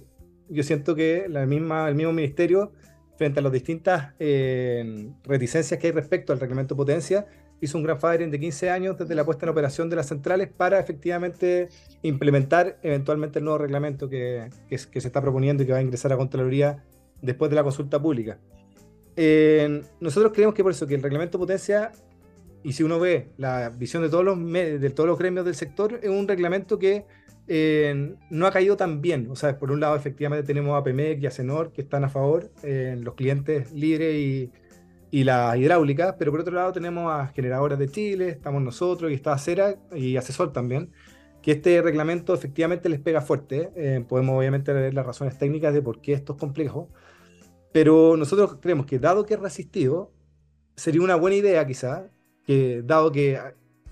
[0.50, 2.72] yo siento que la misma, el mismo ministerio,
[3.18, 7.28] frente a las distintas eh, reticencias que hay respecto al reglamento potencia,
[7.60, 10.48] hizo un gran firing de 15 años desde la puesta en operación de las centrales
[10.48, 11.68] para efectivamente
[12.02, 15.82] implementar eventualmente el nuevo reglamento que, que, que se está proponiendo y que va a
[15.82, 16.84] ingresar a Contraloría
[17.22, 18.40] después de la consulta pública
[20.00, 21.92] nosotros creemos que por eso que el reglamento potencia,
[22.64, 26.00] y si uno ve la visión de todos los, de todos los gremios del sector,
[26.02, 27.06] es un reglamento que
[27.48, 29.28] eh, no ha caído tan bien.
[29.30, 32.10] O sea, por un lado, efectivamente tenemos a PEMEC y a CENOR que están a
[32.10, 34.52] favor, eh, los clientes libres y,
[35.12, 39.16] y la hidráulica, pero por otro lado tenemos a Generadoras de Chile, estamos nosotros y
[39.16, 40.92] está Acera y Asesor también,
[41.42, 43.72] que este reglamento efectivamente les pega fuerte.
[43.76, 46.90] Eh, podemos obviamente ver las razones técnicas de por qué esto es complejo,
[47.72, 50.12] pero nosotros creemos que dado que es resistido,
[50.76, 52.08] sería una buena idea quizá,
[52.46, 53.40] que dado que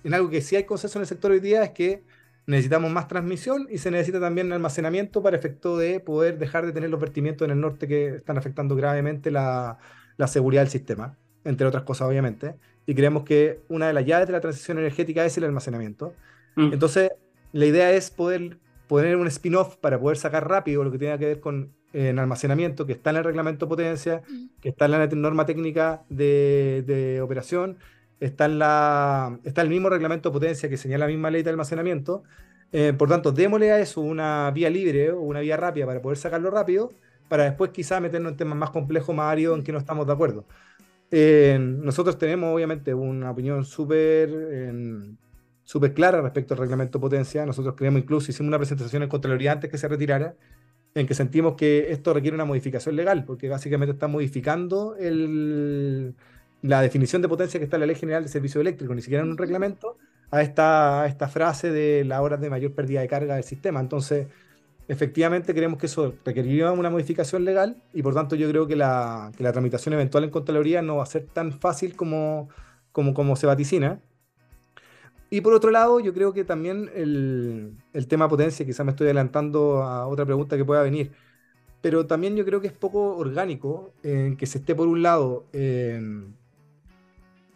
[0.03, 2.03] en algo que sí hay consenso en el sector hoy día es que
[2.45, 6.89] necesitamos más transmisión y se necesita también almacenamiento para efecto de poder dejar de tener
[6.89, 9.77] los vertimientos en el norte que están afectando gravemente la,
[10.17, 12.55] la seguridad del sistema, entre otras cosas obviamente.
[12.87, 16.13] Y creemos que una de las llaves de la transición energética es el almacenamiento.
[16.55, 16.73] Mm.
[16.73, 17.11] Entonces,
[17.51, 21.25] la idea es poder poner un spin-off para poder sacar rápido lo que tenga que
[21.27, 24.61] ver con en almacenamiento que está en el reglamento potencia, mm.
[24.61, 27.77] que está en la norma técnica de, operación,
[28.19, 32.23] está en la está el mismo reglamento potencia que señala la misma ley de almacenamiento.
[32.71, 36.17] Eh, por tanto, démosle a eso una vía libre o una vía rápida para poder
[36.17, 36.91] sacarlo rápido,
[37.27, 40.13] para después quizá meternos en temas más complejos, más áridos, en que no estamos de
[40.13, 40.45] acuerdo.
[41.11, 44.29] Eh, nosotros tenemos obviamente una opinión súper
[45.69, 47.45] súper clara respecto al reglamento potencia.
[47.45, 50.33] Nosotros creemos incluso, hicimos una presentación en Contraloría antes que se retirara,
[50.95, 56.15] en que sentimos que esto requiere una modificación legal, porque básicamente está modificando el,
[56.61, 59.23] la definición de potencia que está en la Ley General de Servicio Eléctrico, ni siquiera
[59.23, 59.97] en un reglamento,
[60.31, 63.79] a esta, esta frase de la hora de mayor pérdida de carga del sistema.
[63.79, 64.27] Entonces,
[64.87, 69.31] efectivamente creemos que eso requeriría una modificación legal y por tanto yo creo que la,
[69.37, 72.49] que la tramitación eventual en Contraloría no va a ser tan fácil como,
[72.91, 74.01] como, como se vaticina.
[75.29, 79.05] Y por otro lado, yo creo que también el, el tema potencia, quizás me estoy
[79.07, 81.11] adelantando a otra pregunta que pueda venir,
[81.81, 85.45] pero también yo creo que es poco orgánico en que se esté por un lado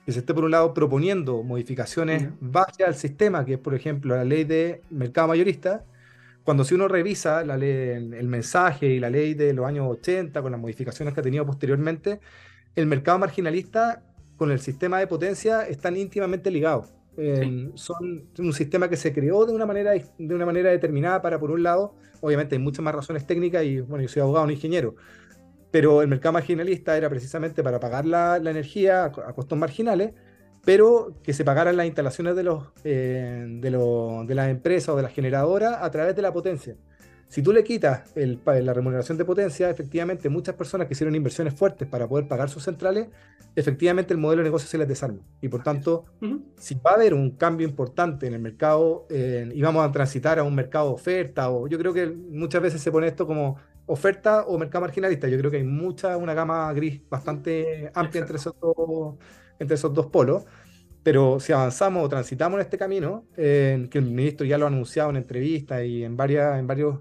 [0.06, 4.16] que se esté por un lado proponiendo modificaciones base al sistema, que es por ejemplo
[4.16, 5.86] la ley de mercado mayorista,
[6.44, 7.70] cuando si uno revisa la ley,
[8.14, 11.46] el mensaje y la ley de los años 80 con las modificaciones que ha tenido
[11.46, 12.20] posteriormente,
[12.76, 14.04] el mercado marginalista
[14.36, 16.94] con el sistema de potencia están íntimamente ligados.
[17.76, 21.52] Son un sistema que se creó de una, manera, de una manera determinada para, por
[21.52, 24.96] un lado, obviamente hay muchas más razones técnicas y, bueno, yo soy abogado, no ingeniero,
[25.72, 30.14] pero el mercado marginalista era precisamente para pagar la, la energía a, costos marginales,
[30.66, 35.04] pero que se pagaran las instalaciones de, los, eh, de, de las empresas o de
[35.04, 36.76] las generadoras a través de la potencia.
[37.34, 41.56] Si tú le quitas el, la remuneración de potencia, efectivamente muchas personas que hicieron inversiones
[41.56, 43.08] fuertes para poder pagar sus centrales,
[43.56, 45.18] efectivamente el modelo de negocio se les desarma.
[45.42, 46.06] Y por tanto,
[46.60, 50.44] si va a haber un cambio importante en el mercado y vamos a transitar a
[50.44, 54.44] un mercado de oferta, o yo creo que muchas veces se pone esto como oferta
[54.44, 55.28] o mercado marginalista.
[55.28, 59.16] Yo creo que hay mucha, una gama gris bastante amplia entre esos, dos,
[59.58, 60.46] entre esos dos polos.
[61.02, 65.10] Pero si avanzamos o transitamos en este camino, que el ministro ya lo ha anunciado
[65.10, 67.00] en entrevistas y en, varias, en varios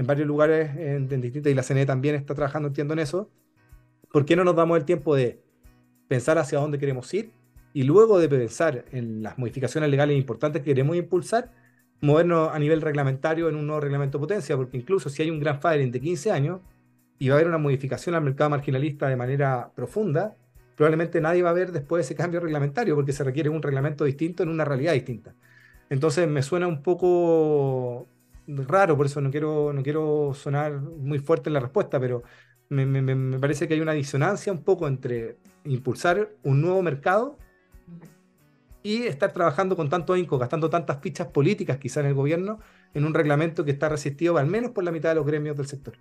[0.00, 3.28] en varios lugares en, distintas, y la CNE también está trabajando, entiendo, en eso,
[4.10, 5.42] ¿por qué no nos damos el tiempo de
[6.08, 7.32] pensar hacia dónde queremos ir
[7.74, 11.50] y luego de pensar en las modificaciones legales importantes que queremos impulsar,
[12.00, 14.56] movernos a nivel reglamentario en un nuevo reglamento de potencia?
[14.56, 16.60] Porque incluso si hay un gran grandfathering de 15 años
[17.18, 20.34] y va a haber una modificación al mercado marginalista de manera profunda,
[20.76, 24.42] probablemente nadie va a ver después ese cambio reglamentario porque se requiere un reglamento distinto
[24.44, 25.34] en una realidad distinta.
[25.90, 28.08] Entonces me suena un poco
[28.66, 32.22] raro, por eso no quiero, no quiero sonar muy fuerte en la respuesta, pero
[32.68, 37.36] me, parece que hay una disonancia un poco entre impulsar un nuevo mercado
[38.82, 42.60] y estar trabajando con tanto ahínco, gastando tantas fichas políticas quizá en el gobierno,
[42.94, 45.66] en un reglamento que está resistido al menos por la mitad de los gremios del
[45.66, 45.94] sector.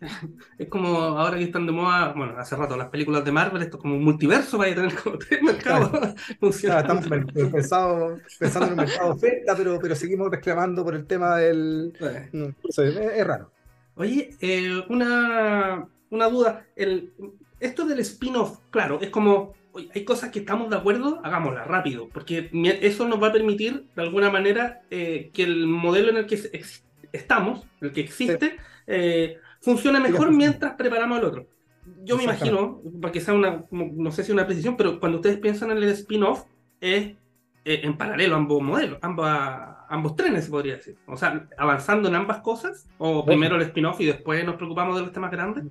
[0.58, 3.76] Es como ahora que están de moda, bueno, hace rato las películas de Marvel, esto
[3.76, 5.90] es como un multiverso para tener como tres mercados.
[6.40, 7.06] estamos
[7.52, 11.92] pensando, pensando en un mercado oferta, pero, pero seguimos reclamando por el tema del.
[12.00, 13.50] es, raro.
[13.94, 16.66] Oye, eh, una, una duda.
[16.76, 17.12] El,
[17.58, 19.54] esto del spin-off, claro, es como
[19.94, 24.02] hay cosas que estamos de acuerdo, hagámoslas rápido, porque eso nos va a permitir, de
[24.02, 26.40] alguna manera, eh, que el modelo en el que
[27.12, 28.56] estamos, el que existe,
[28.86, 31.46] eh, funciona mejor mientras preparamos el otro.
[32.04, 35.38] Yo me imagino, para que sea una, no sé si una precisión, pero cuando ustedes
[35.38, 36.44] piensan en el spin-off,
[36.80, 37.16] es
[37.64, 40.96] eh, en paralelo ambos modelos, ambas, ambos trenes, se podría decir.
[41.08, 45.02] O sea, avanzando en ambas cosas, o primero el spin-off y después nos preocupamos de
[45.02, 45.64] los temas grandes.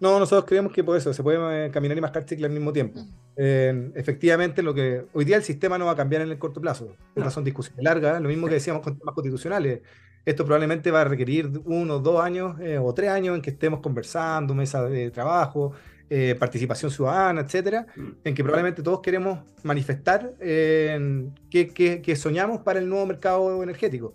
[0.00, 2.74] No, nosotros creemos que por eso se puede eh, caminar y mascar chicle al mismo
[2.74, 3.00] tiempo.
[3.36, 6.94] efectivamente, lo que hoy día el sistema no va a cambiar en el corto plazo.
[7.16, 9.80] Estas son discusiones largas, lo mismo que decíamos con temas constitucionales.
[10.24, 13.80] Esto probablemente va a requerir uno, dos años eh, o tres años en que estemos
[13.80, 15.72] conversando, mesa de trabajo,
[16.10, 18.08] eh, participación ciudadana, etcétera, mm.
[18.24, 24.14] en que probablemente todos queremos manifestar qué, soñamos para el nuevo mercado energético.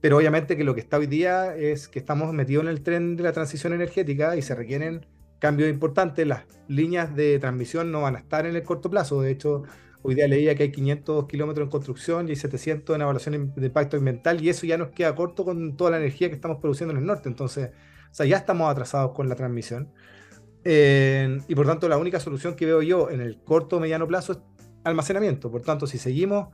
[0.00, 3.16] Pero obviamente que lo que está hoy día es que estamos metidos en el tren
[3.16, 5.06] de la transición energética y se requieren
[5.38, 6.26] cambios importantes.
[6.26, 9.20] Las líneas de transmisión no van a estar en el corto plazo.
[9.22, 9.64] De hecho,
[10.02, 13.96] Hoy día leía que hay 500 kilómetros en construcción y 700 en evaluación de impacto
[13.96, 17.00] ambiental y eso ya nos queda corto con toda la energía que estamos produciendo en
[17.00, 17.28] el norte.
[17.28, 17.70] Entonces,
[18.10, 19.92] o sea, ya estamos atrasados con la transmisión.
[20.64, 24.32] y por tanto, la única solución que veo yo en el corto o mediano plazo
[24.32, 24.38] es
[24.84, 25.50] almacenamiento.
[25.50, 26.48] Por tanto, si seguimos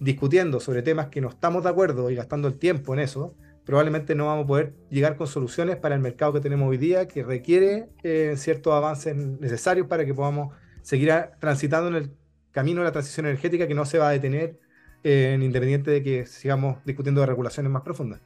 [0.00, 4.14] discutiendo sobre temas que no estamos de acuerdo y gastando el tiempo en eso, probablemente
[4.14, 7.22] no vamos a poder llegar con soluciones para el mercado que tenemos hoy día, que
[7.22, 12.10] requiere eh, ciertos avances necesarios para que podamos seguir transitando en el
[12.52, 14.58] camino de la transición energética que no se va a detener
[15.04, 18.20] eh, en independiente de que sigamos discutiendo de regulaciones más profundas.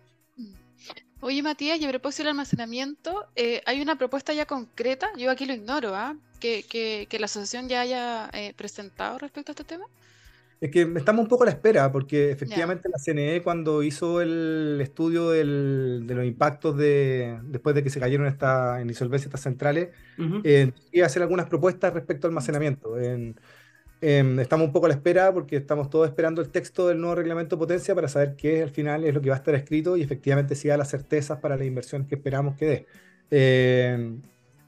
[1.20, 5.46] Oye, Matías, y a propósito del almacenamiento, eh, hay una propuesta ya concreta, yo aquí
[5.46, 6.16] lo ignoro, ¿ah?
[6.38, 9.86] Que, que, la asociación ya haya eh, presentado respecto a este tema.
[10.60, 14.78] Es que estamos un poco a la espera, porque efectivamente la CNE cuando hizo el
[14.82, 19.42] estudio del, de los impactos de, después de que se cayeron esta, en disolvencia estas
[19.42, 22.98] centrales, iba a hacer algunas propuestas respecto al almacenamiento.
[23.00, 23.36] En,
[24.00, 27.14] Em, estamos un poco a la espera porque estamos todos esperando el texto del nuevo
[27.14, 29.96] reglamento de potencia para saber qué al final es lo que va a estar escrito
[29.96, 32.86] y efectivamente si da las certezas para la inversión que esperamos que dé.
[33.30, 34.20] Em,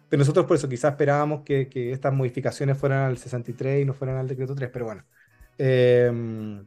[0.08, 3.92] pero nosotros por eso quizás esperábamos que, que, estas modificaciones fueran al 63 y no
[3.92, 5.04] fueran al decreto 3, pero bueno.
[5.58, 6.64] Em,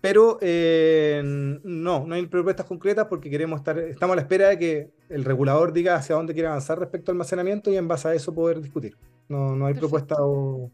[0.00, 4.90] pero no, no hay propuestas concretas porque queremos estar, estamos a la espera de que
[5.08, 8.34] el regulador diga hacia dónde quiere avanzar respecto al almacenamiento y en base a eso
[8.34, 8.96] poder discutir.
[9.28, 10.72] No, no hay propuesta o,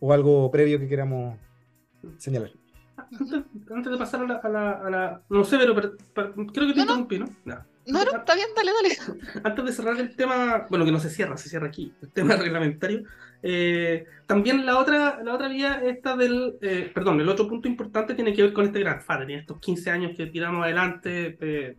[0.00, 1.38] o algo previo que queramos
[2.18, 2.50] señalar.
[2.96, 7.26] Antes, de pasar a la, a la, No sé, pero, creo que te interrumpí, ¿no?
[7.44, 7.64] No.
[7.86, 9.20] No, está bien, dale, dale.
[9.44, 12.36] Antes de cerrar el tema, bueno, que no se cierra, se cierra aquí, el tema
[12.36, 13.02] reglamentario,
[13.42, 18.14] Eh, también la otra, la otra vía, esta del, eh, perdón, el otro punto importante
[18.14, 21.76] tiene que ver con este grandfather, estos 15 años que tiramos adelante, eh,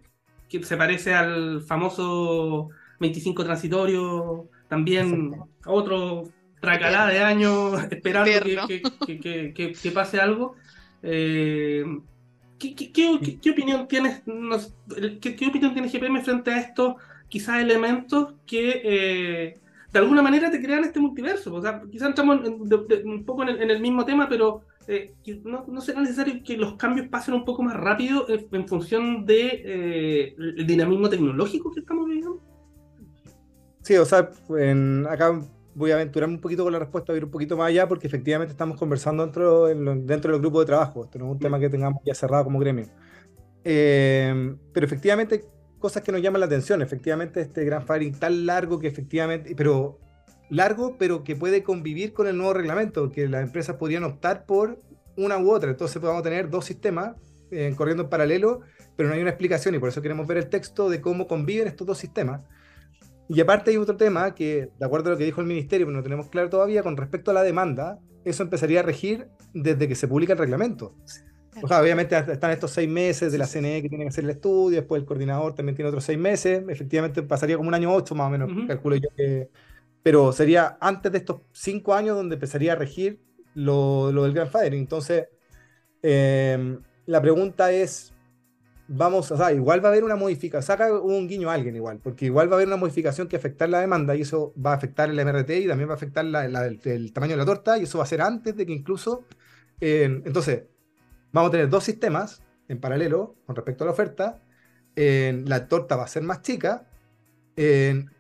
[0.48, 5.36] que se parece al famoso 25 transitorio, también
[5.66, 6.30] otro
[6.66, 8.32] tracalá de años esperando
[9.06, 10.56] que, que, pase algo.
[11.02, 11.86] ¿qué,
[12.60, 14.24] qué, opinión tienes,
[15.22, 16.96] qué, opinión tiene GPM frente a estos
[17.30, 19.56] quizás elementos que
[19.96, 21.54] de alguna manera te crean este multiverso.
[21.54, 25.14] O sea, quizás entramos un poco en el, mismo tema, pero eh,
[25.46, 29.62] no, será necesario que los cambios pasen un poco más rápido en, función del de,
[29.64, 32.42] eh, el dinamismo tecnológico que estamos viviendo.
[33.84, 34.30] Sí, o sea,
[35.10, 35.42] acá
[35.76, 38.08] voy a aventurarme un poquito con la respuesta, a ir un poquito más allá, porque
[38.08, 41.04] efectivamente estamos conversando dentro, dentro del grupo de trabajo.
[41.04, 42.86] Esto no es un tema que tengamos ya cerrado como gremio.
[43.64, 45.46] Eh, pero efectivamente
[45.80, 46.82] cosas que nos llaman la atención.
[46.82, 50.00] Efectivamente, este gran firing tan largo que efectivamente, pero
[50.50, 54.82] largo, pero que puede convivir con el nuevo reglamento, que las empresas podrían optar por
[55.18, 55.70] una u otra.
[55.70, 57.16] Entonces podemos tener dos sistemas
[57.52, 58.62] eh, corriendo en paralelo,
[58.96, 61.68] pero no hay una explicación y por eso queremos ver el texto de cómo conviven
[61.68, 62.46] estos dos sistemas.
[63.28, 65.98] Y aparte hay otro tema que, de acuerdo a lo que dijo el ministerio, pero
[65.98, 69.96] no tenemos claro todavía, con respecto a la demanda, eso empezaría a regir desde que
[69.96, 70.94] se publica el reglamento.
[71.64, 75.00] Obviamente están estos seis meses de la CNE que tiene que hacer el estudio, después
[75.02, 78.30] el coordinador también tiene otros seis meses, efectivamente pasaría como un año ocho más o
[78.30, 79.50] menos, calculo yo que...
[80.04, 83.20] Pero sería antes de estos cinco años donde empezaría a regir
[83.56, 84.82] lo, lo del grandfathering.
[84.82, 85.30] Entonces,
[86.04, 88.14] em, la pregunta es,
[88.88, 92.00] vamos, o sea, igual va a haber una modificación, saca un guiño a alguien igual,
[92.02, 94.76] porque igual va a haber una modificación que afectar la demanda y eso va a
[94.76, 97.84] afectar el MRT y también va a afectar la, el, tamaño de la torta y
[97.84, 99.26] eso va a ser antes de que incluso,
[99.80, 100.64] entonces,
[101.32, 104.42] vamos a tener dos sistemas en paralelo con respecto a la oferta.
[104.96, 106.88] la torta va a ser más chica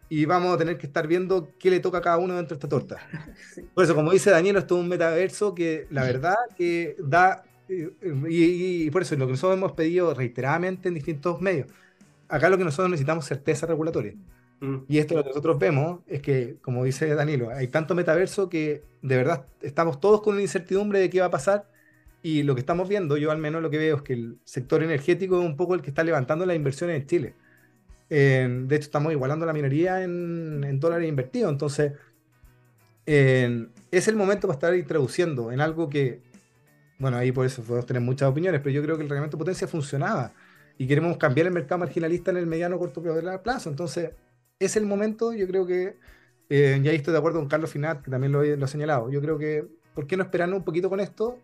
[0.10, 2.60] y vamos a tener que estar viendo qué le toca a cada uno dentro de
[2.60, 2.98] esta torta.
[3.74, 8.90] Por eso, como dice Daniel, esto es un metaverso que la verdad que da, y,
[8.92, 11.68] por eso lo que nosotros hemos pedido reiteradamente en distintos medios,
[12.28, 14.14] acá lo que nosotros necesitamos es certeza regulatoria.
[14.60, 14.78] Mm.
[14.88, 18.84] Y esto lo que nosotros vemos es que, como dice Danilo, hay tanto metaverso que
[19.02, 21.70] de verdad estamos todos con una incertidumbre de qué va a pasar
[22.22, 24.82] y lo que estamos viendo, yo al menos lo que veo es que el sector
[24.82, 27.36] energético es un poco el que está levantando las inversiones en Chile.
[28.10, 31.52] de hecho, estamos igualando la minería en, dólares invertidos.
[31.52, 31.92] Entonces,
[33.06, 36.22] es el momento para estar introduciendo en algo que,
[36.98, 39.42] bueno, ahí por eso podemos tener muchas opiniones, pero yo creo que el reglamento de
[39.42, 40.32] potencia funcionaba
[40.78, 43.02] y queremos cambiar el mercado marginalista en el mediano corto
[43.44, 43.70] plazo.
[43.70, 44.12] Entonces,
[44.60, 45.98] es el momento, yo creo que,
[46.50, 49.22] eh, ya estoy de acuerdo con Carlos Finat, que también lo, lo ha señalado, yo
[49.22, 51.40] creo que ¿por qué no esperarnos un poquito con esto?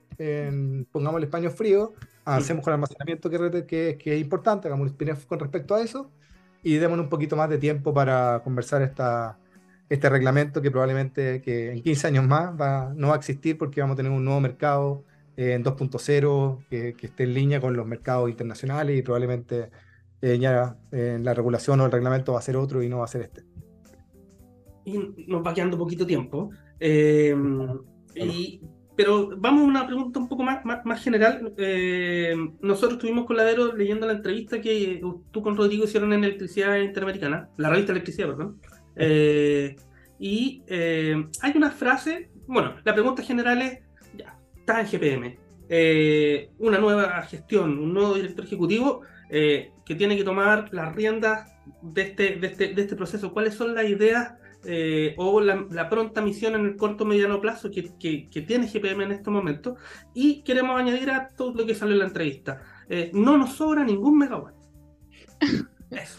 [0.91, 1.93] pongamos el españo frío,
[2.25, 5.81] hacemos con el almacenamiento que, que, que, es importante, hagamos un spin con respecto a
[5.81, 6.11] eso
[6.61, 9.39] y démonos un poquito más de tiempo para conversar esta,
[9.89, 13.81] este reglamento que probablemente que en 15 años más va, no va a existir porque
[13.81, 15.03] vamos a tener un nuevo mercado
[15.37, 19.69] en 2.0 que, que, esté en línea con los mercados internacionales y probablemente
[20.21, 23.05] eh, ya eh, la regulación o el reglamento va a ser otro y no va
[23.05, 23.43] a ser este.
[24.85, 26.49] Y nos va quedando poquito tiempo.
[26.79, 28.61] Y,
[28.95, 31.53] pero vamos a una pregunta un poco más, más, general.
[31.57, 35.01] Eh, nosotros estuvimos con Ladero leyendo la entrevista que
[35.31, 38.59] tú con Rodrigo hicieron en Electricidad Interamericana, la revista Electricidad, perdón.
[38.95, 39.75] Eh,
[40.19, 43.79] y eh, hay una frase, bueno, la pregunta general es,
[44.71, 50.95] está en GPM, una nueva gestión, un nuevo director ejecutivo que tiene que tomar las
[50.95, 51.51] riendas
[51.81, 53.33] de este, de este, de este proceso.
[53.33, 57.91] ¿Cuáles son las ideas eh, o la, pronta misión en el corto mediano plazo que,
[57.97, 59.75] que, tiene GPM en este momento
[60.13, 62.61] Y queremos añadir a todo lo que sale en la entrevista.
[62.87, 64.55] Eh, no nos sobra ningún megawatt.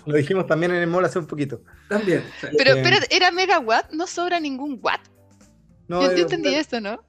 [0.07, 1.63] Lo dijimos también en el mall hace un poquito.
[1.89, 2.25] También.
[2.59, 5.01] Pero, pero era megawatt, no sobra ningún watt.
[5.89, 7.05] No, Yo entendí esto, ¿no?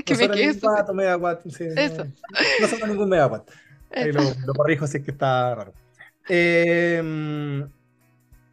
[0.04, 0.94] que no me quedé eso.
[0.94, 2.06] megawatt, sí, eso.
[2.60, 3.48] No, sobra ningún megawatt.
[3.90, 5.72] Ahí lo, lo, corrijo así que está raro.
[6.28, 7.64] Eh,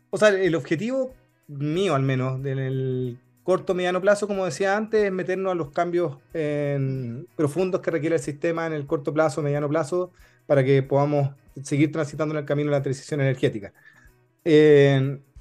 [0.09, 1.13] o sea, el objetivo
[1.47, 5.71] mío al menos, en el corto mediano plazo, como decía antes, es meternos a los
[5.71, 6.17] cambios
[7.35, 10.11] profundos que requiere el sistema en el corto plazo, mediano plazo,
[10.45, 11.31] para que podamos
[11.61, 13.73] seguir transitando en el camino de la transición energética.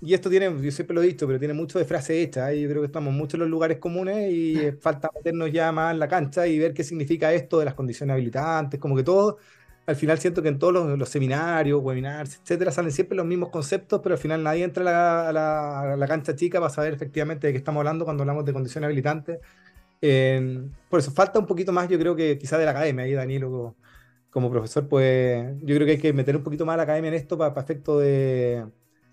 [0.04, 2.62] Y esto tiene, yo siempre lo he dicho, pero tiene mucho de frase hecha, y
[2.62, 6.00] yo creo que estamos mucho en los lugares comunes y falta meternos ya más en
[6.00, 9.38] la cancha y ver qué significa esto de las condiciones habilitantes, como que todo
[9.86, 14.00] al final siento que en todos los, seminarios, webinars, etcétera, salen siempre los mismos conceptos,
[14.02, 17.80] pero al final nadie entra a la, cancha chica para saber efectivamente de qué estamos
[17.80, 19.38] hablando cuando hablamos de condiciones habilitantes.
[20.88, 23.76] por eso falta un poquito más, yo creo que quizá de la academia, ahí Danilo
[24.30, 27.08] como, profesor, pues yo creo que hay que meter un poquito más a la academia
[27.08, 28.64] en esto para, efecto de,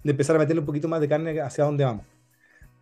[0.04, 2.06] empezar a meterle un poquito más de carne hacia dónde vamos.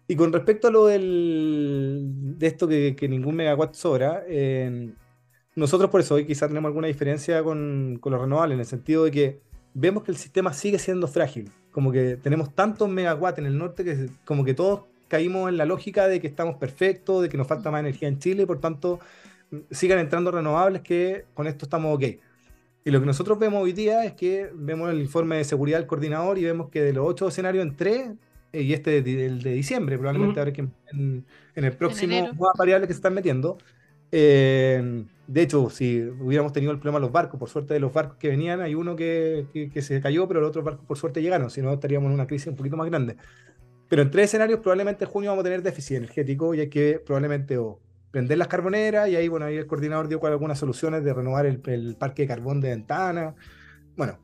[0.07, 2.03] Y con respecto a lo del,
[2.37, 4.23] de esto que, que ningún megawatt sobra,
[5.55, 9.03] nosotros por eso hoy quizás tenemos alguna diferencia con, con los renovables, en el sentido
[9.03, 9.41] de que
[9.73, 11.51] vemos que el sistema sigue siendo frágil.
[11.71, 15.65] Como que tenemos tantos megawatts en el norte que como que todos caímos en la
[15.65, 18.59] lógica de que estamos perfectos, de que nos falta más energía en Chile y por
[18.59, 18.99] tanto
[19.71, 22.03] sigan entrando renovables que con esto estamos ok.
[22.87, 25.87] Y lo que nosotros vemos hoy día es que vemos el informe de seguridad del
[25.87, 28.11] coordinador y vemos que de los ocho escenarios en tres
[28.53, 30.61] eh, y este el de diciembre, probablemente ahora que
[30.93, 33.57] en, el próximo nuevas variables que se están metiendo.
[34.09, 37.91] Eh, de hecho, si hubiéramos tenido el problema de los barcos, por suerte de los
[37.91, 41.21] barcos que venían, hay uno que, que, se cayó, pero los otros barcos por suerte
[41.21, 43.17] llegaron, si no estaríamos en una crisis un poquito más grande.
[43.89, 47.01] Pero en tres escenarios probablemente en junio vamos a tener déficit energético y hay que
[47.05, 47.81] probablemente o
[48.11, 51.61] prender las carboneras y ahí, bueno, ahí el coordinador dio algunas soluciones de renovar el,
[51.65, 53.35] el parque de carbón de ventana.
[53.95, 54.19] Bueno,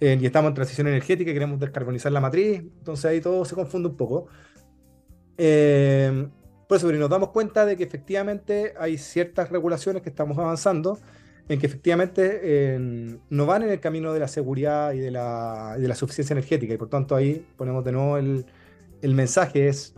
[0.00, 3.88] eh, y estamos en transición energética queremos descarbonizar la matriz, entonces ahí todo se confunde
[3.88, 4.26] un poco.
[5.38, 6.28] Eh,
[6.68, 10.98] por eso, pero nos damos cuenta de que efectivamente hay ciertas regulaciones que estamos avanzando,
[11.48, 15.76] en que efectivamente eh, no van en el camino de la seguridad y de la,
[15.78, 18.46] de la, suficiencia energética, y por tanto ahí ponemos de nuevo el,
[19.02, 19.94] el mensaje es,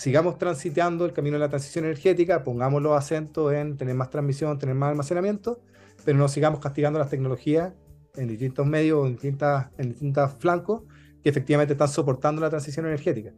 [0.00, 4.58] sigamos transitando el camino de la transición energética, pongamos los acentos en tener más transmisión,
[4.58, 5.60] tener más almacenamiento,
[6.06, 7.74] pero no sigamos castigando las tecnologías
[8.16, 10.84] en distintos medios, en, distintas, en distintos flancos,
[11.22, 13.32] que efectivamente están soportando la transición energética.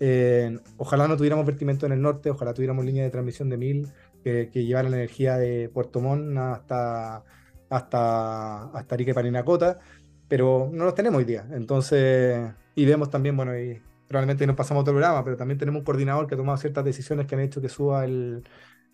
[0.00, 3.88] Eh, ojalá no tuviéramos vertimiento en el norte, ojalá tuviéramos línea de transmisión de mil
[4.24, 7.24] que, que llevaran la energía de Puerto Montt hasta,
[7.68, 9.80] hasta, hasta Arica y Parinacota,
[10.28, 11.46] pero no los tenemos hoy día.
[11.52, 15.84] Entonces, y vemos también, bueno, y probablemente nos pasamos otro programa, pero también tenemos un
[15.84, 18.44] coordinador que ha tomado ciertas decisiones que han hecho que suba el,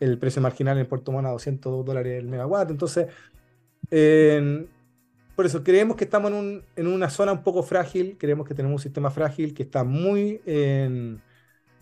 [0.00, 2.70] el precio marginal en Puerto Montt a 200 dólares el megawatt.
[2.70, 3.06] Entonces,
[3.90, 4.66] eh,
[5.36, 8.54] por eso creemos que estamos en, un, en, una zona un poco frágil, creemos que
[8.54, 10.40] tenemos un sistema frágil que está muy,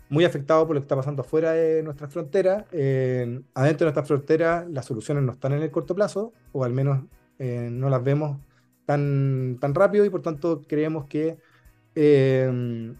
[0.09, 2.65] muy afectado por lo que está pasando afuera de nuestras fronteras.
[2.69, 7.01] adentro de nuestras fronteras las soluciones no están en el corto plazo, o al menos
[7.43, 8.37] eh, no las vemos
[8.85, 11.39] tan, tan rápido y por tanto creemos que,
[11.95, 12.95] em,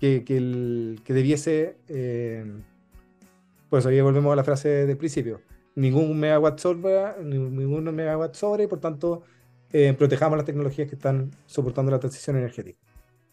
[0.00, 1.76] que, que, debiese...
[3.68, 5.40] Por eso ahí volvemos a la frase del principio.
[5.76, 9.22] Ningún megawatt sobra, ningún megawatt sobre, y por tanto
[9.72, 12.78] eh, protejamos las tecnologías que están soportando la transición energética.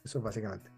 [0.04, 0.70] Eso es básicamente.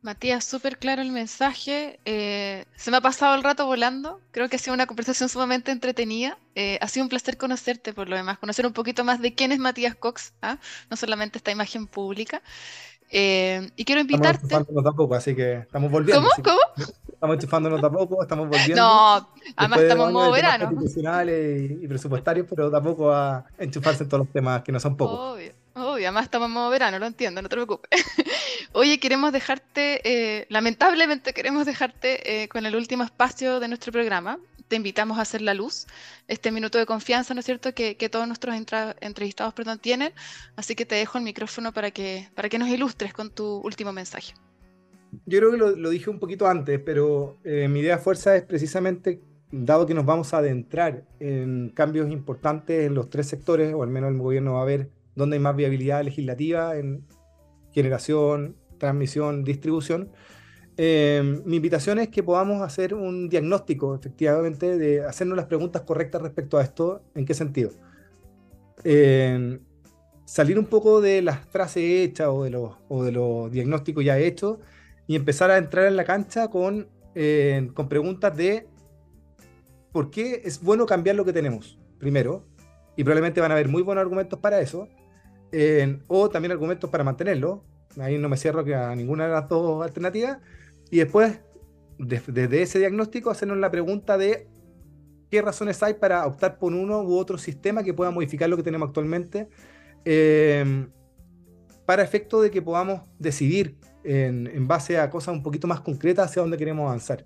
[0.00, 2.00] Matías, súper claro el mensaje.
[2.04, 4.20] Eh, se me ha pasado el rato volando.
[4.32, 6.38] Creo que ha sido una conversación sumamente entretenida.
[6.56, 9.52] Eh, ha sido un placer conocerte, por lo demás, conocer un poquito más de quién
[9.52, 10.58] es Matías Cox, ¿ah?
[10.90, 12.42] no solamente esta imagen pública.
[13.12, 14.46] Y quiero invitarte.
[14.46, 16.28] Estamos tampoco, así que estamos volviendo.
[16.34, 16.58] ¿Cómo?
[16.76, 16.92] ¿Cómo?
[17.22, 18.76] Estamos enchufándonos tampoco, estamos volviendo.
[18.76, 20.64] No, además estamos en modo verano.
[20.64, 25.34] Institucionales y, presupuestarios, pero tampoco a enchufarse en todos los temas que no son pocos.
[25.34, 27.90] Obvio, obvio, además estamos en modo verano, lo entiendo, no te preocupes.
[28.72, 34.38] Oye, queremos dejarte, eh, lamentablemente queremos dejarte eh, con el último espacio de nuestro programa.
[34.72, 35.86] Te invitamos a hacer la luz,
[36.28, 40.14] este minuto de confianza, ¿no es cierto?, que, que todos nuestros entrevistados perdón, tienen.
[40.56, 43.92] Así que te dejo el micrófono para que, para que nos ilustres con tu último
[43.92, 44.32] mensaje
[45.26, 49.20] yo creo que lo, dije un poquito antes, pero eh, mi idea fuerza es precisamente,
[49.50, 53.90] dado que nos vamos a adentrar en cambios importantes en los tres sectores, o al
[53.90, 57.04] menos el gobierno va a ver dónde hay más viabilidad legislativa en
[57.72, 60.12] generación, transmisión, distribución.
[60.76, 66.22] Eh, mi invitación es que podamos hacer un diagnóstico, efectivamente, de hacernos las preguntas correctas
[66.22, 67.02] respecto a esto.
[67.14, 67.70] ¿En qué sentido?
[68.84, 69.60] Eh,
[70.24, 74.58] salir un poco de las frases hechas o de los, diagnósticos ya hechos
[75.06, 78.66] y empezar a entrar en la cancha con, eh, con preguntas de
[79.92, 82.46] por qué es bueno cambiar lo que tenemos, primero,
[82.96, 84.88] y probablemente van a haber muy buenos argumentos para eso,
[86.06, 87.62] o también argumentos para mantenerlo,
[88.00, 90.38] ahí no me cierro que a ninguna de las dos alternativas,
[90.92, 91.40] y después,
[91.98, 94.46] desde ese diagnóstico, hacernos la pregunta de
[95.30, 98.62] qué razones hay para optar por uno u otro sistema que pueda modificar lo que
[98.62, 99.48] tenemos actualmente,
[100.04, 100.86] eh,
[101.86, 106.42] para efecto de que podamos decidir en, base a cosas un poquito más concretas hacia
[106.42, 107.24] dónde queremos avanzar.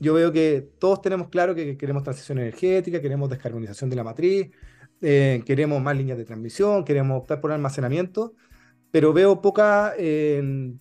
[0.00, 4.50] Yo veo que todos tenemos claro que queremos transición energética, queremos descarbonización de la matriz,
[5.02, 8.34] eh, queremos más líneas de transmisión, queremos optar por almacenamiento,
[8.90, 9.94] pero veo poca,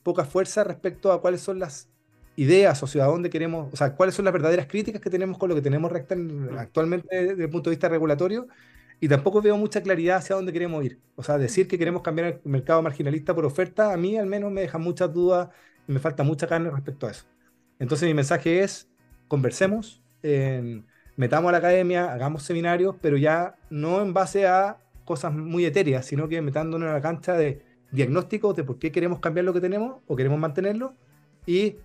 [0.02, 1.93] poca fuerza respecto a cuáles son las
[2.36, 5.50] ideas o hacia dónde queremos, o sea, cuáles son las verdaderas críticas que tenemos con
[5.50, 5.92] lo que tenemos
[6.58, 8.48] actualmente desde el punto de vista regulatorio
[9.00, 11.00] y tampoco veo mucha claridad hacia dónde queremos ir.
[11.16, 14.52] O sea, decir que queremos cambiar el mercado marginalista por oferta, a mí al menos
[14.52, 15.50] me deja muchas dudas
[15.88, 17.26] y me falta mucha carne respecto a eso.
[17.80, 18.88] Entonces mi mensaje es,
[19.28, 20.02] conversemos,
[21.16, 26.06] metamos a la academia, hagamos seminarios, pero ya no en base a cosas muy etéreas,
[26.06, 27.62] sino que metándonos en la cancha de
[27.92, 30.96] diagnóstico de por qué queremos cambiar lo que tenemos o queremos mantenerlo
[31.46, 31.76] y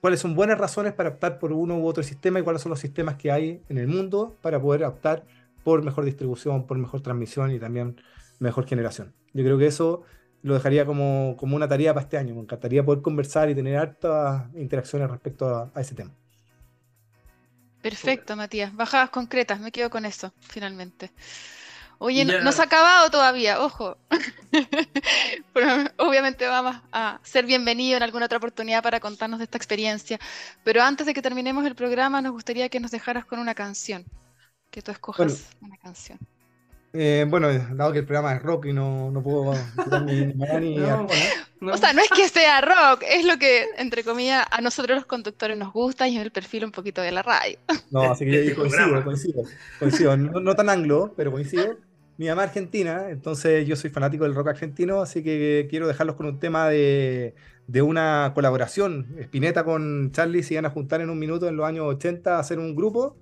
[0.00, 2.80] cuáles son buenas razones para optar por uno u otro sistema y cuáles son los
[2.80, 5.24] sistemas que hay en el mundo para poder optar
[5.62, 8.00] por mejor distribución, por mejor transmisión y también
[8.38, 9.12] mejor generación.
[9.32, 10.02] Yo creo que eso
[10.42, 12.34] lo dejaría como, como una tarea para este año.
[12.34, 16.12] Me encantaría poder conversar y tener hartas interacciones respecto a ese tema.
[17.82, 18.74] Perfecto, Matías.
[18.74, 21.10] Bajadas concretas, me quedo con eso, finalmente.
[22.02, 23.98] Oye, no, se ha acabado todavía, ojo.
[25.98, 30.18] obviamente vamos a ser bienvenidos en alguna otra oportunidad para contarnos de esta experiencia.
[30.64, 34.06] Pero antes de que terminemos el programa, nos gustaría que nos dejaras con una canción.
[34.70, 36.18] Que tú escojas una canción.
[36.94, 39.52] Eh, bueno, dado que el programa es rock y no, no puedo
[40.06, 40.78] ni, ni,
[41.60, 45.06] O sea, no es que sea rock, es lo que, entre comillas, a nosotros los
[45.06, 47.58] conductores nos gusta y es el perfil un poquito de la radio.
[47.90, 49.42] No, así que yo coincido, coincido,
[49.78, 50.16] coincido.
[50.16, 51.76] No, tan anglo, pero coincido.
[52.20, 56.26] Mi mamá argentina, entonces yo soy fanático del rock argentino, así que quiero dejarlos con
[56.26, 57.34] un tema de,
[57.66, 59.16] de una colaboración.
[59.20, 62.38] Spinetta con Charlie se iban a juntar en un minuto en los años 80 a
[62.38, 63.16] hacer un grupo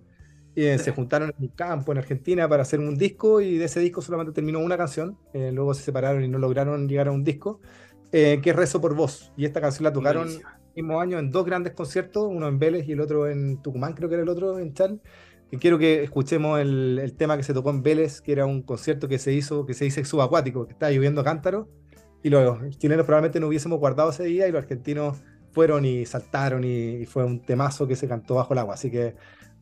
[0.57, 3.79] y se juntaron en un campo en Argentina para hacer un disco y de ese
[3.79, 5.17] disco solamente terminó una canción.
[5.33, 7.61] Eh, luego se separaron y no lograron llegar a un disco,
[8.11, 9.33] eh, que es Rezo por Voz.
[9.37, 10.43] Y esta canción la tocaron el
[10.75, 14.09] mismo año en dos grandes conciertos, uno en Vélez y el otro en Tucumán, creo
[14.09, 15.01] que era el otro en Chal.
[15.51, 18.63] Y quiero que escuchemos el, el, tema que se tocó en Vélez, que era un
[18.63, 21.69] concierto que se hizo, que se dice subacuático, que estaba lloviendo cántaro.
[22.23, 25.19] Y los chilenos probablemente no hubiésemos guardado ese día y los argentinos
[25.53, 28.75] fueron y saltaron y, y fue un temazo que se cantó bajo el agua.
[28.75, 29.15] Así que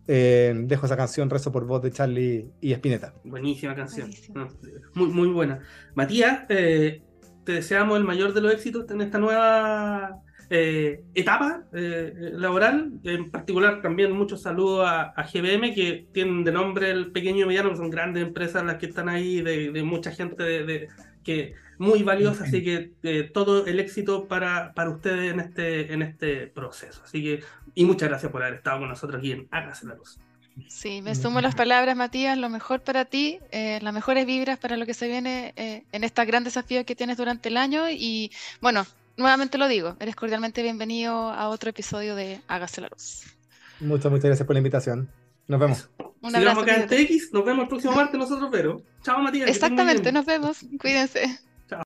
[0.09, 3.15] eh, dejo esa canción, Rezo por voz de Charlie y Espineta.
[3.25, 4.11] Buenísima canción.
[4.95, 5.61] muy, muy buena.
[5.95, 7.03] Matías, eh,
[7.45, 12.93] te deseamos el mayor de los éxitos en esta nueva eh, etapa laboral.
[13.05, 17.75] En particular, también muchos saludos a, GBM, que tienen de nombre el pequeño y mediano,
[17.77, 20.89] son grandes empresas las que están ahí, de, mucha gente de,
[21.25, 22.93] que muy valiosa, así que
[23.35, 27.03] todo el éxito para, para ustedes en este, en este proceso.
[27.05, 27.41] Así que
[27.77, 30.19] y muchas gracias por haber estado con nosotros aquí en Hágase la Luz.
[30.69, 32.39] Sí, me sumo las palabras, Matías.
[32.39, 36.03] Lo mejor para ti, eh, las mejores vibras para lo que se viene eh, en
[36.03, 37.91] estos grandes desafíos que tienes durante el año.
[37.91, 38.33] Y
[38.63, 38.87] bueno,
[39.17, 43.23] nuevamente lo digo, eres cordialmente bienvenido a otro episodio de Hágase la Luz.
[43.81, 45.11] Muchas, muchas gracias por la invitación.
[45.49, 45.91] Nos vemos.
[46.23, 46.65] Un abrazo.
[47.33, 48.83] nos vemos el próximo martes nosotros, pero.
[49.03, 49.49] Chao, Matías.
[49.49, 50.59] Exactamente, nos vemos.
[50.81, 51.39] Cuídense.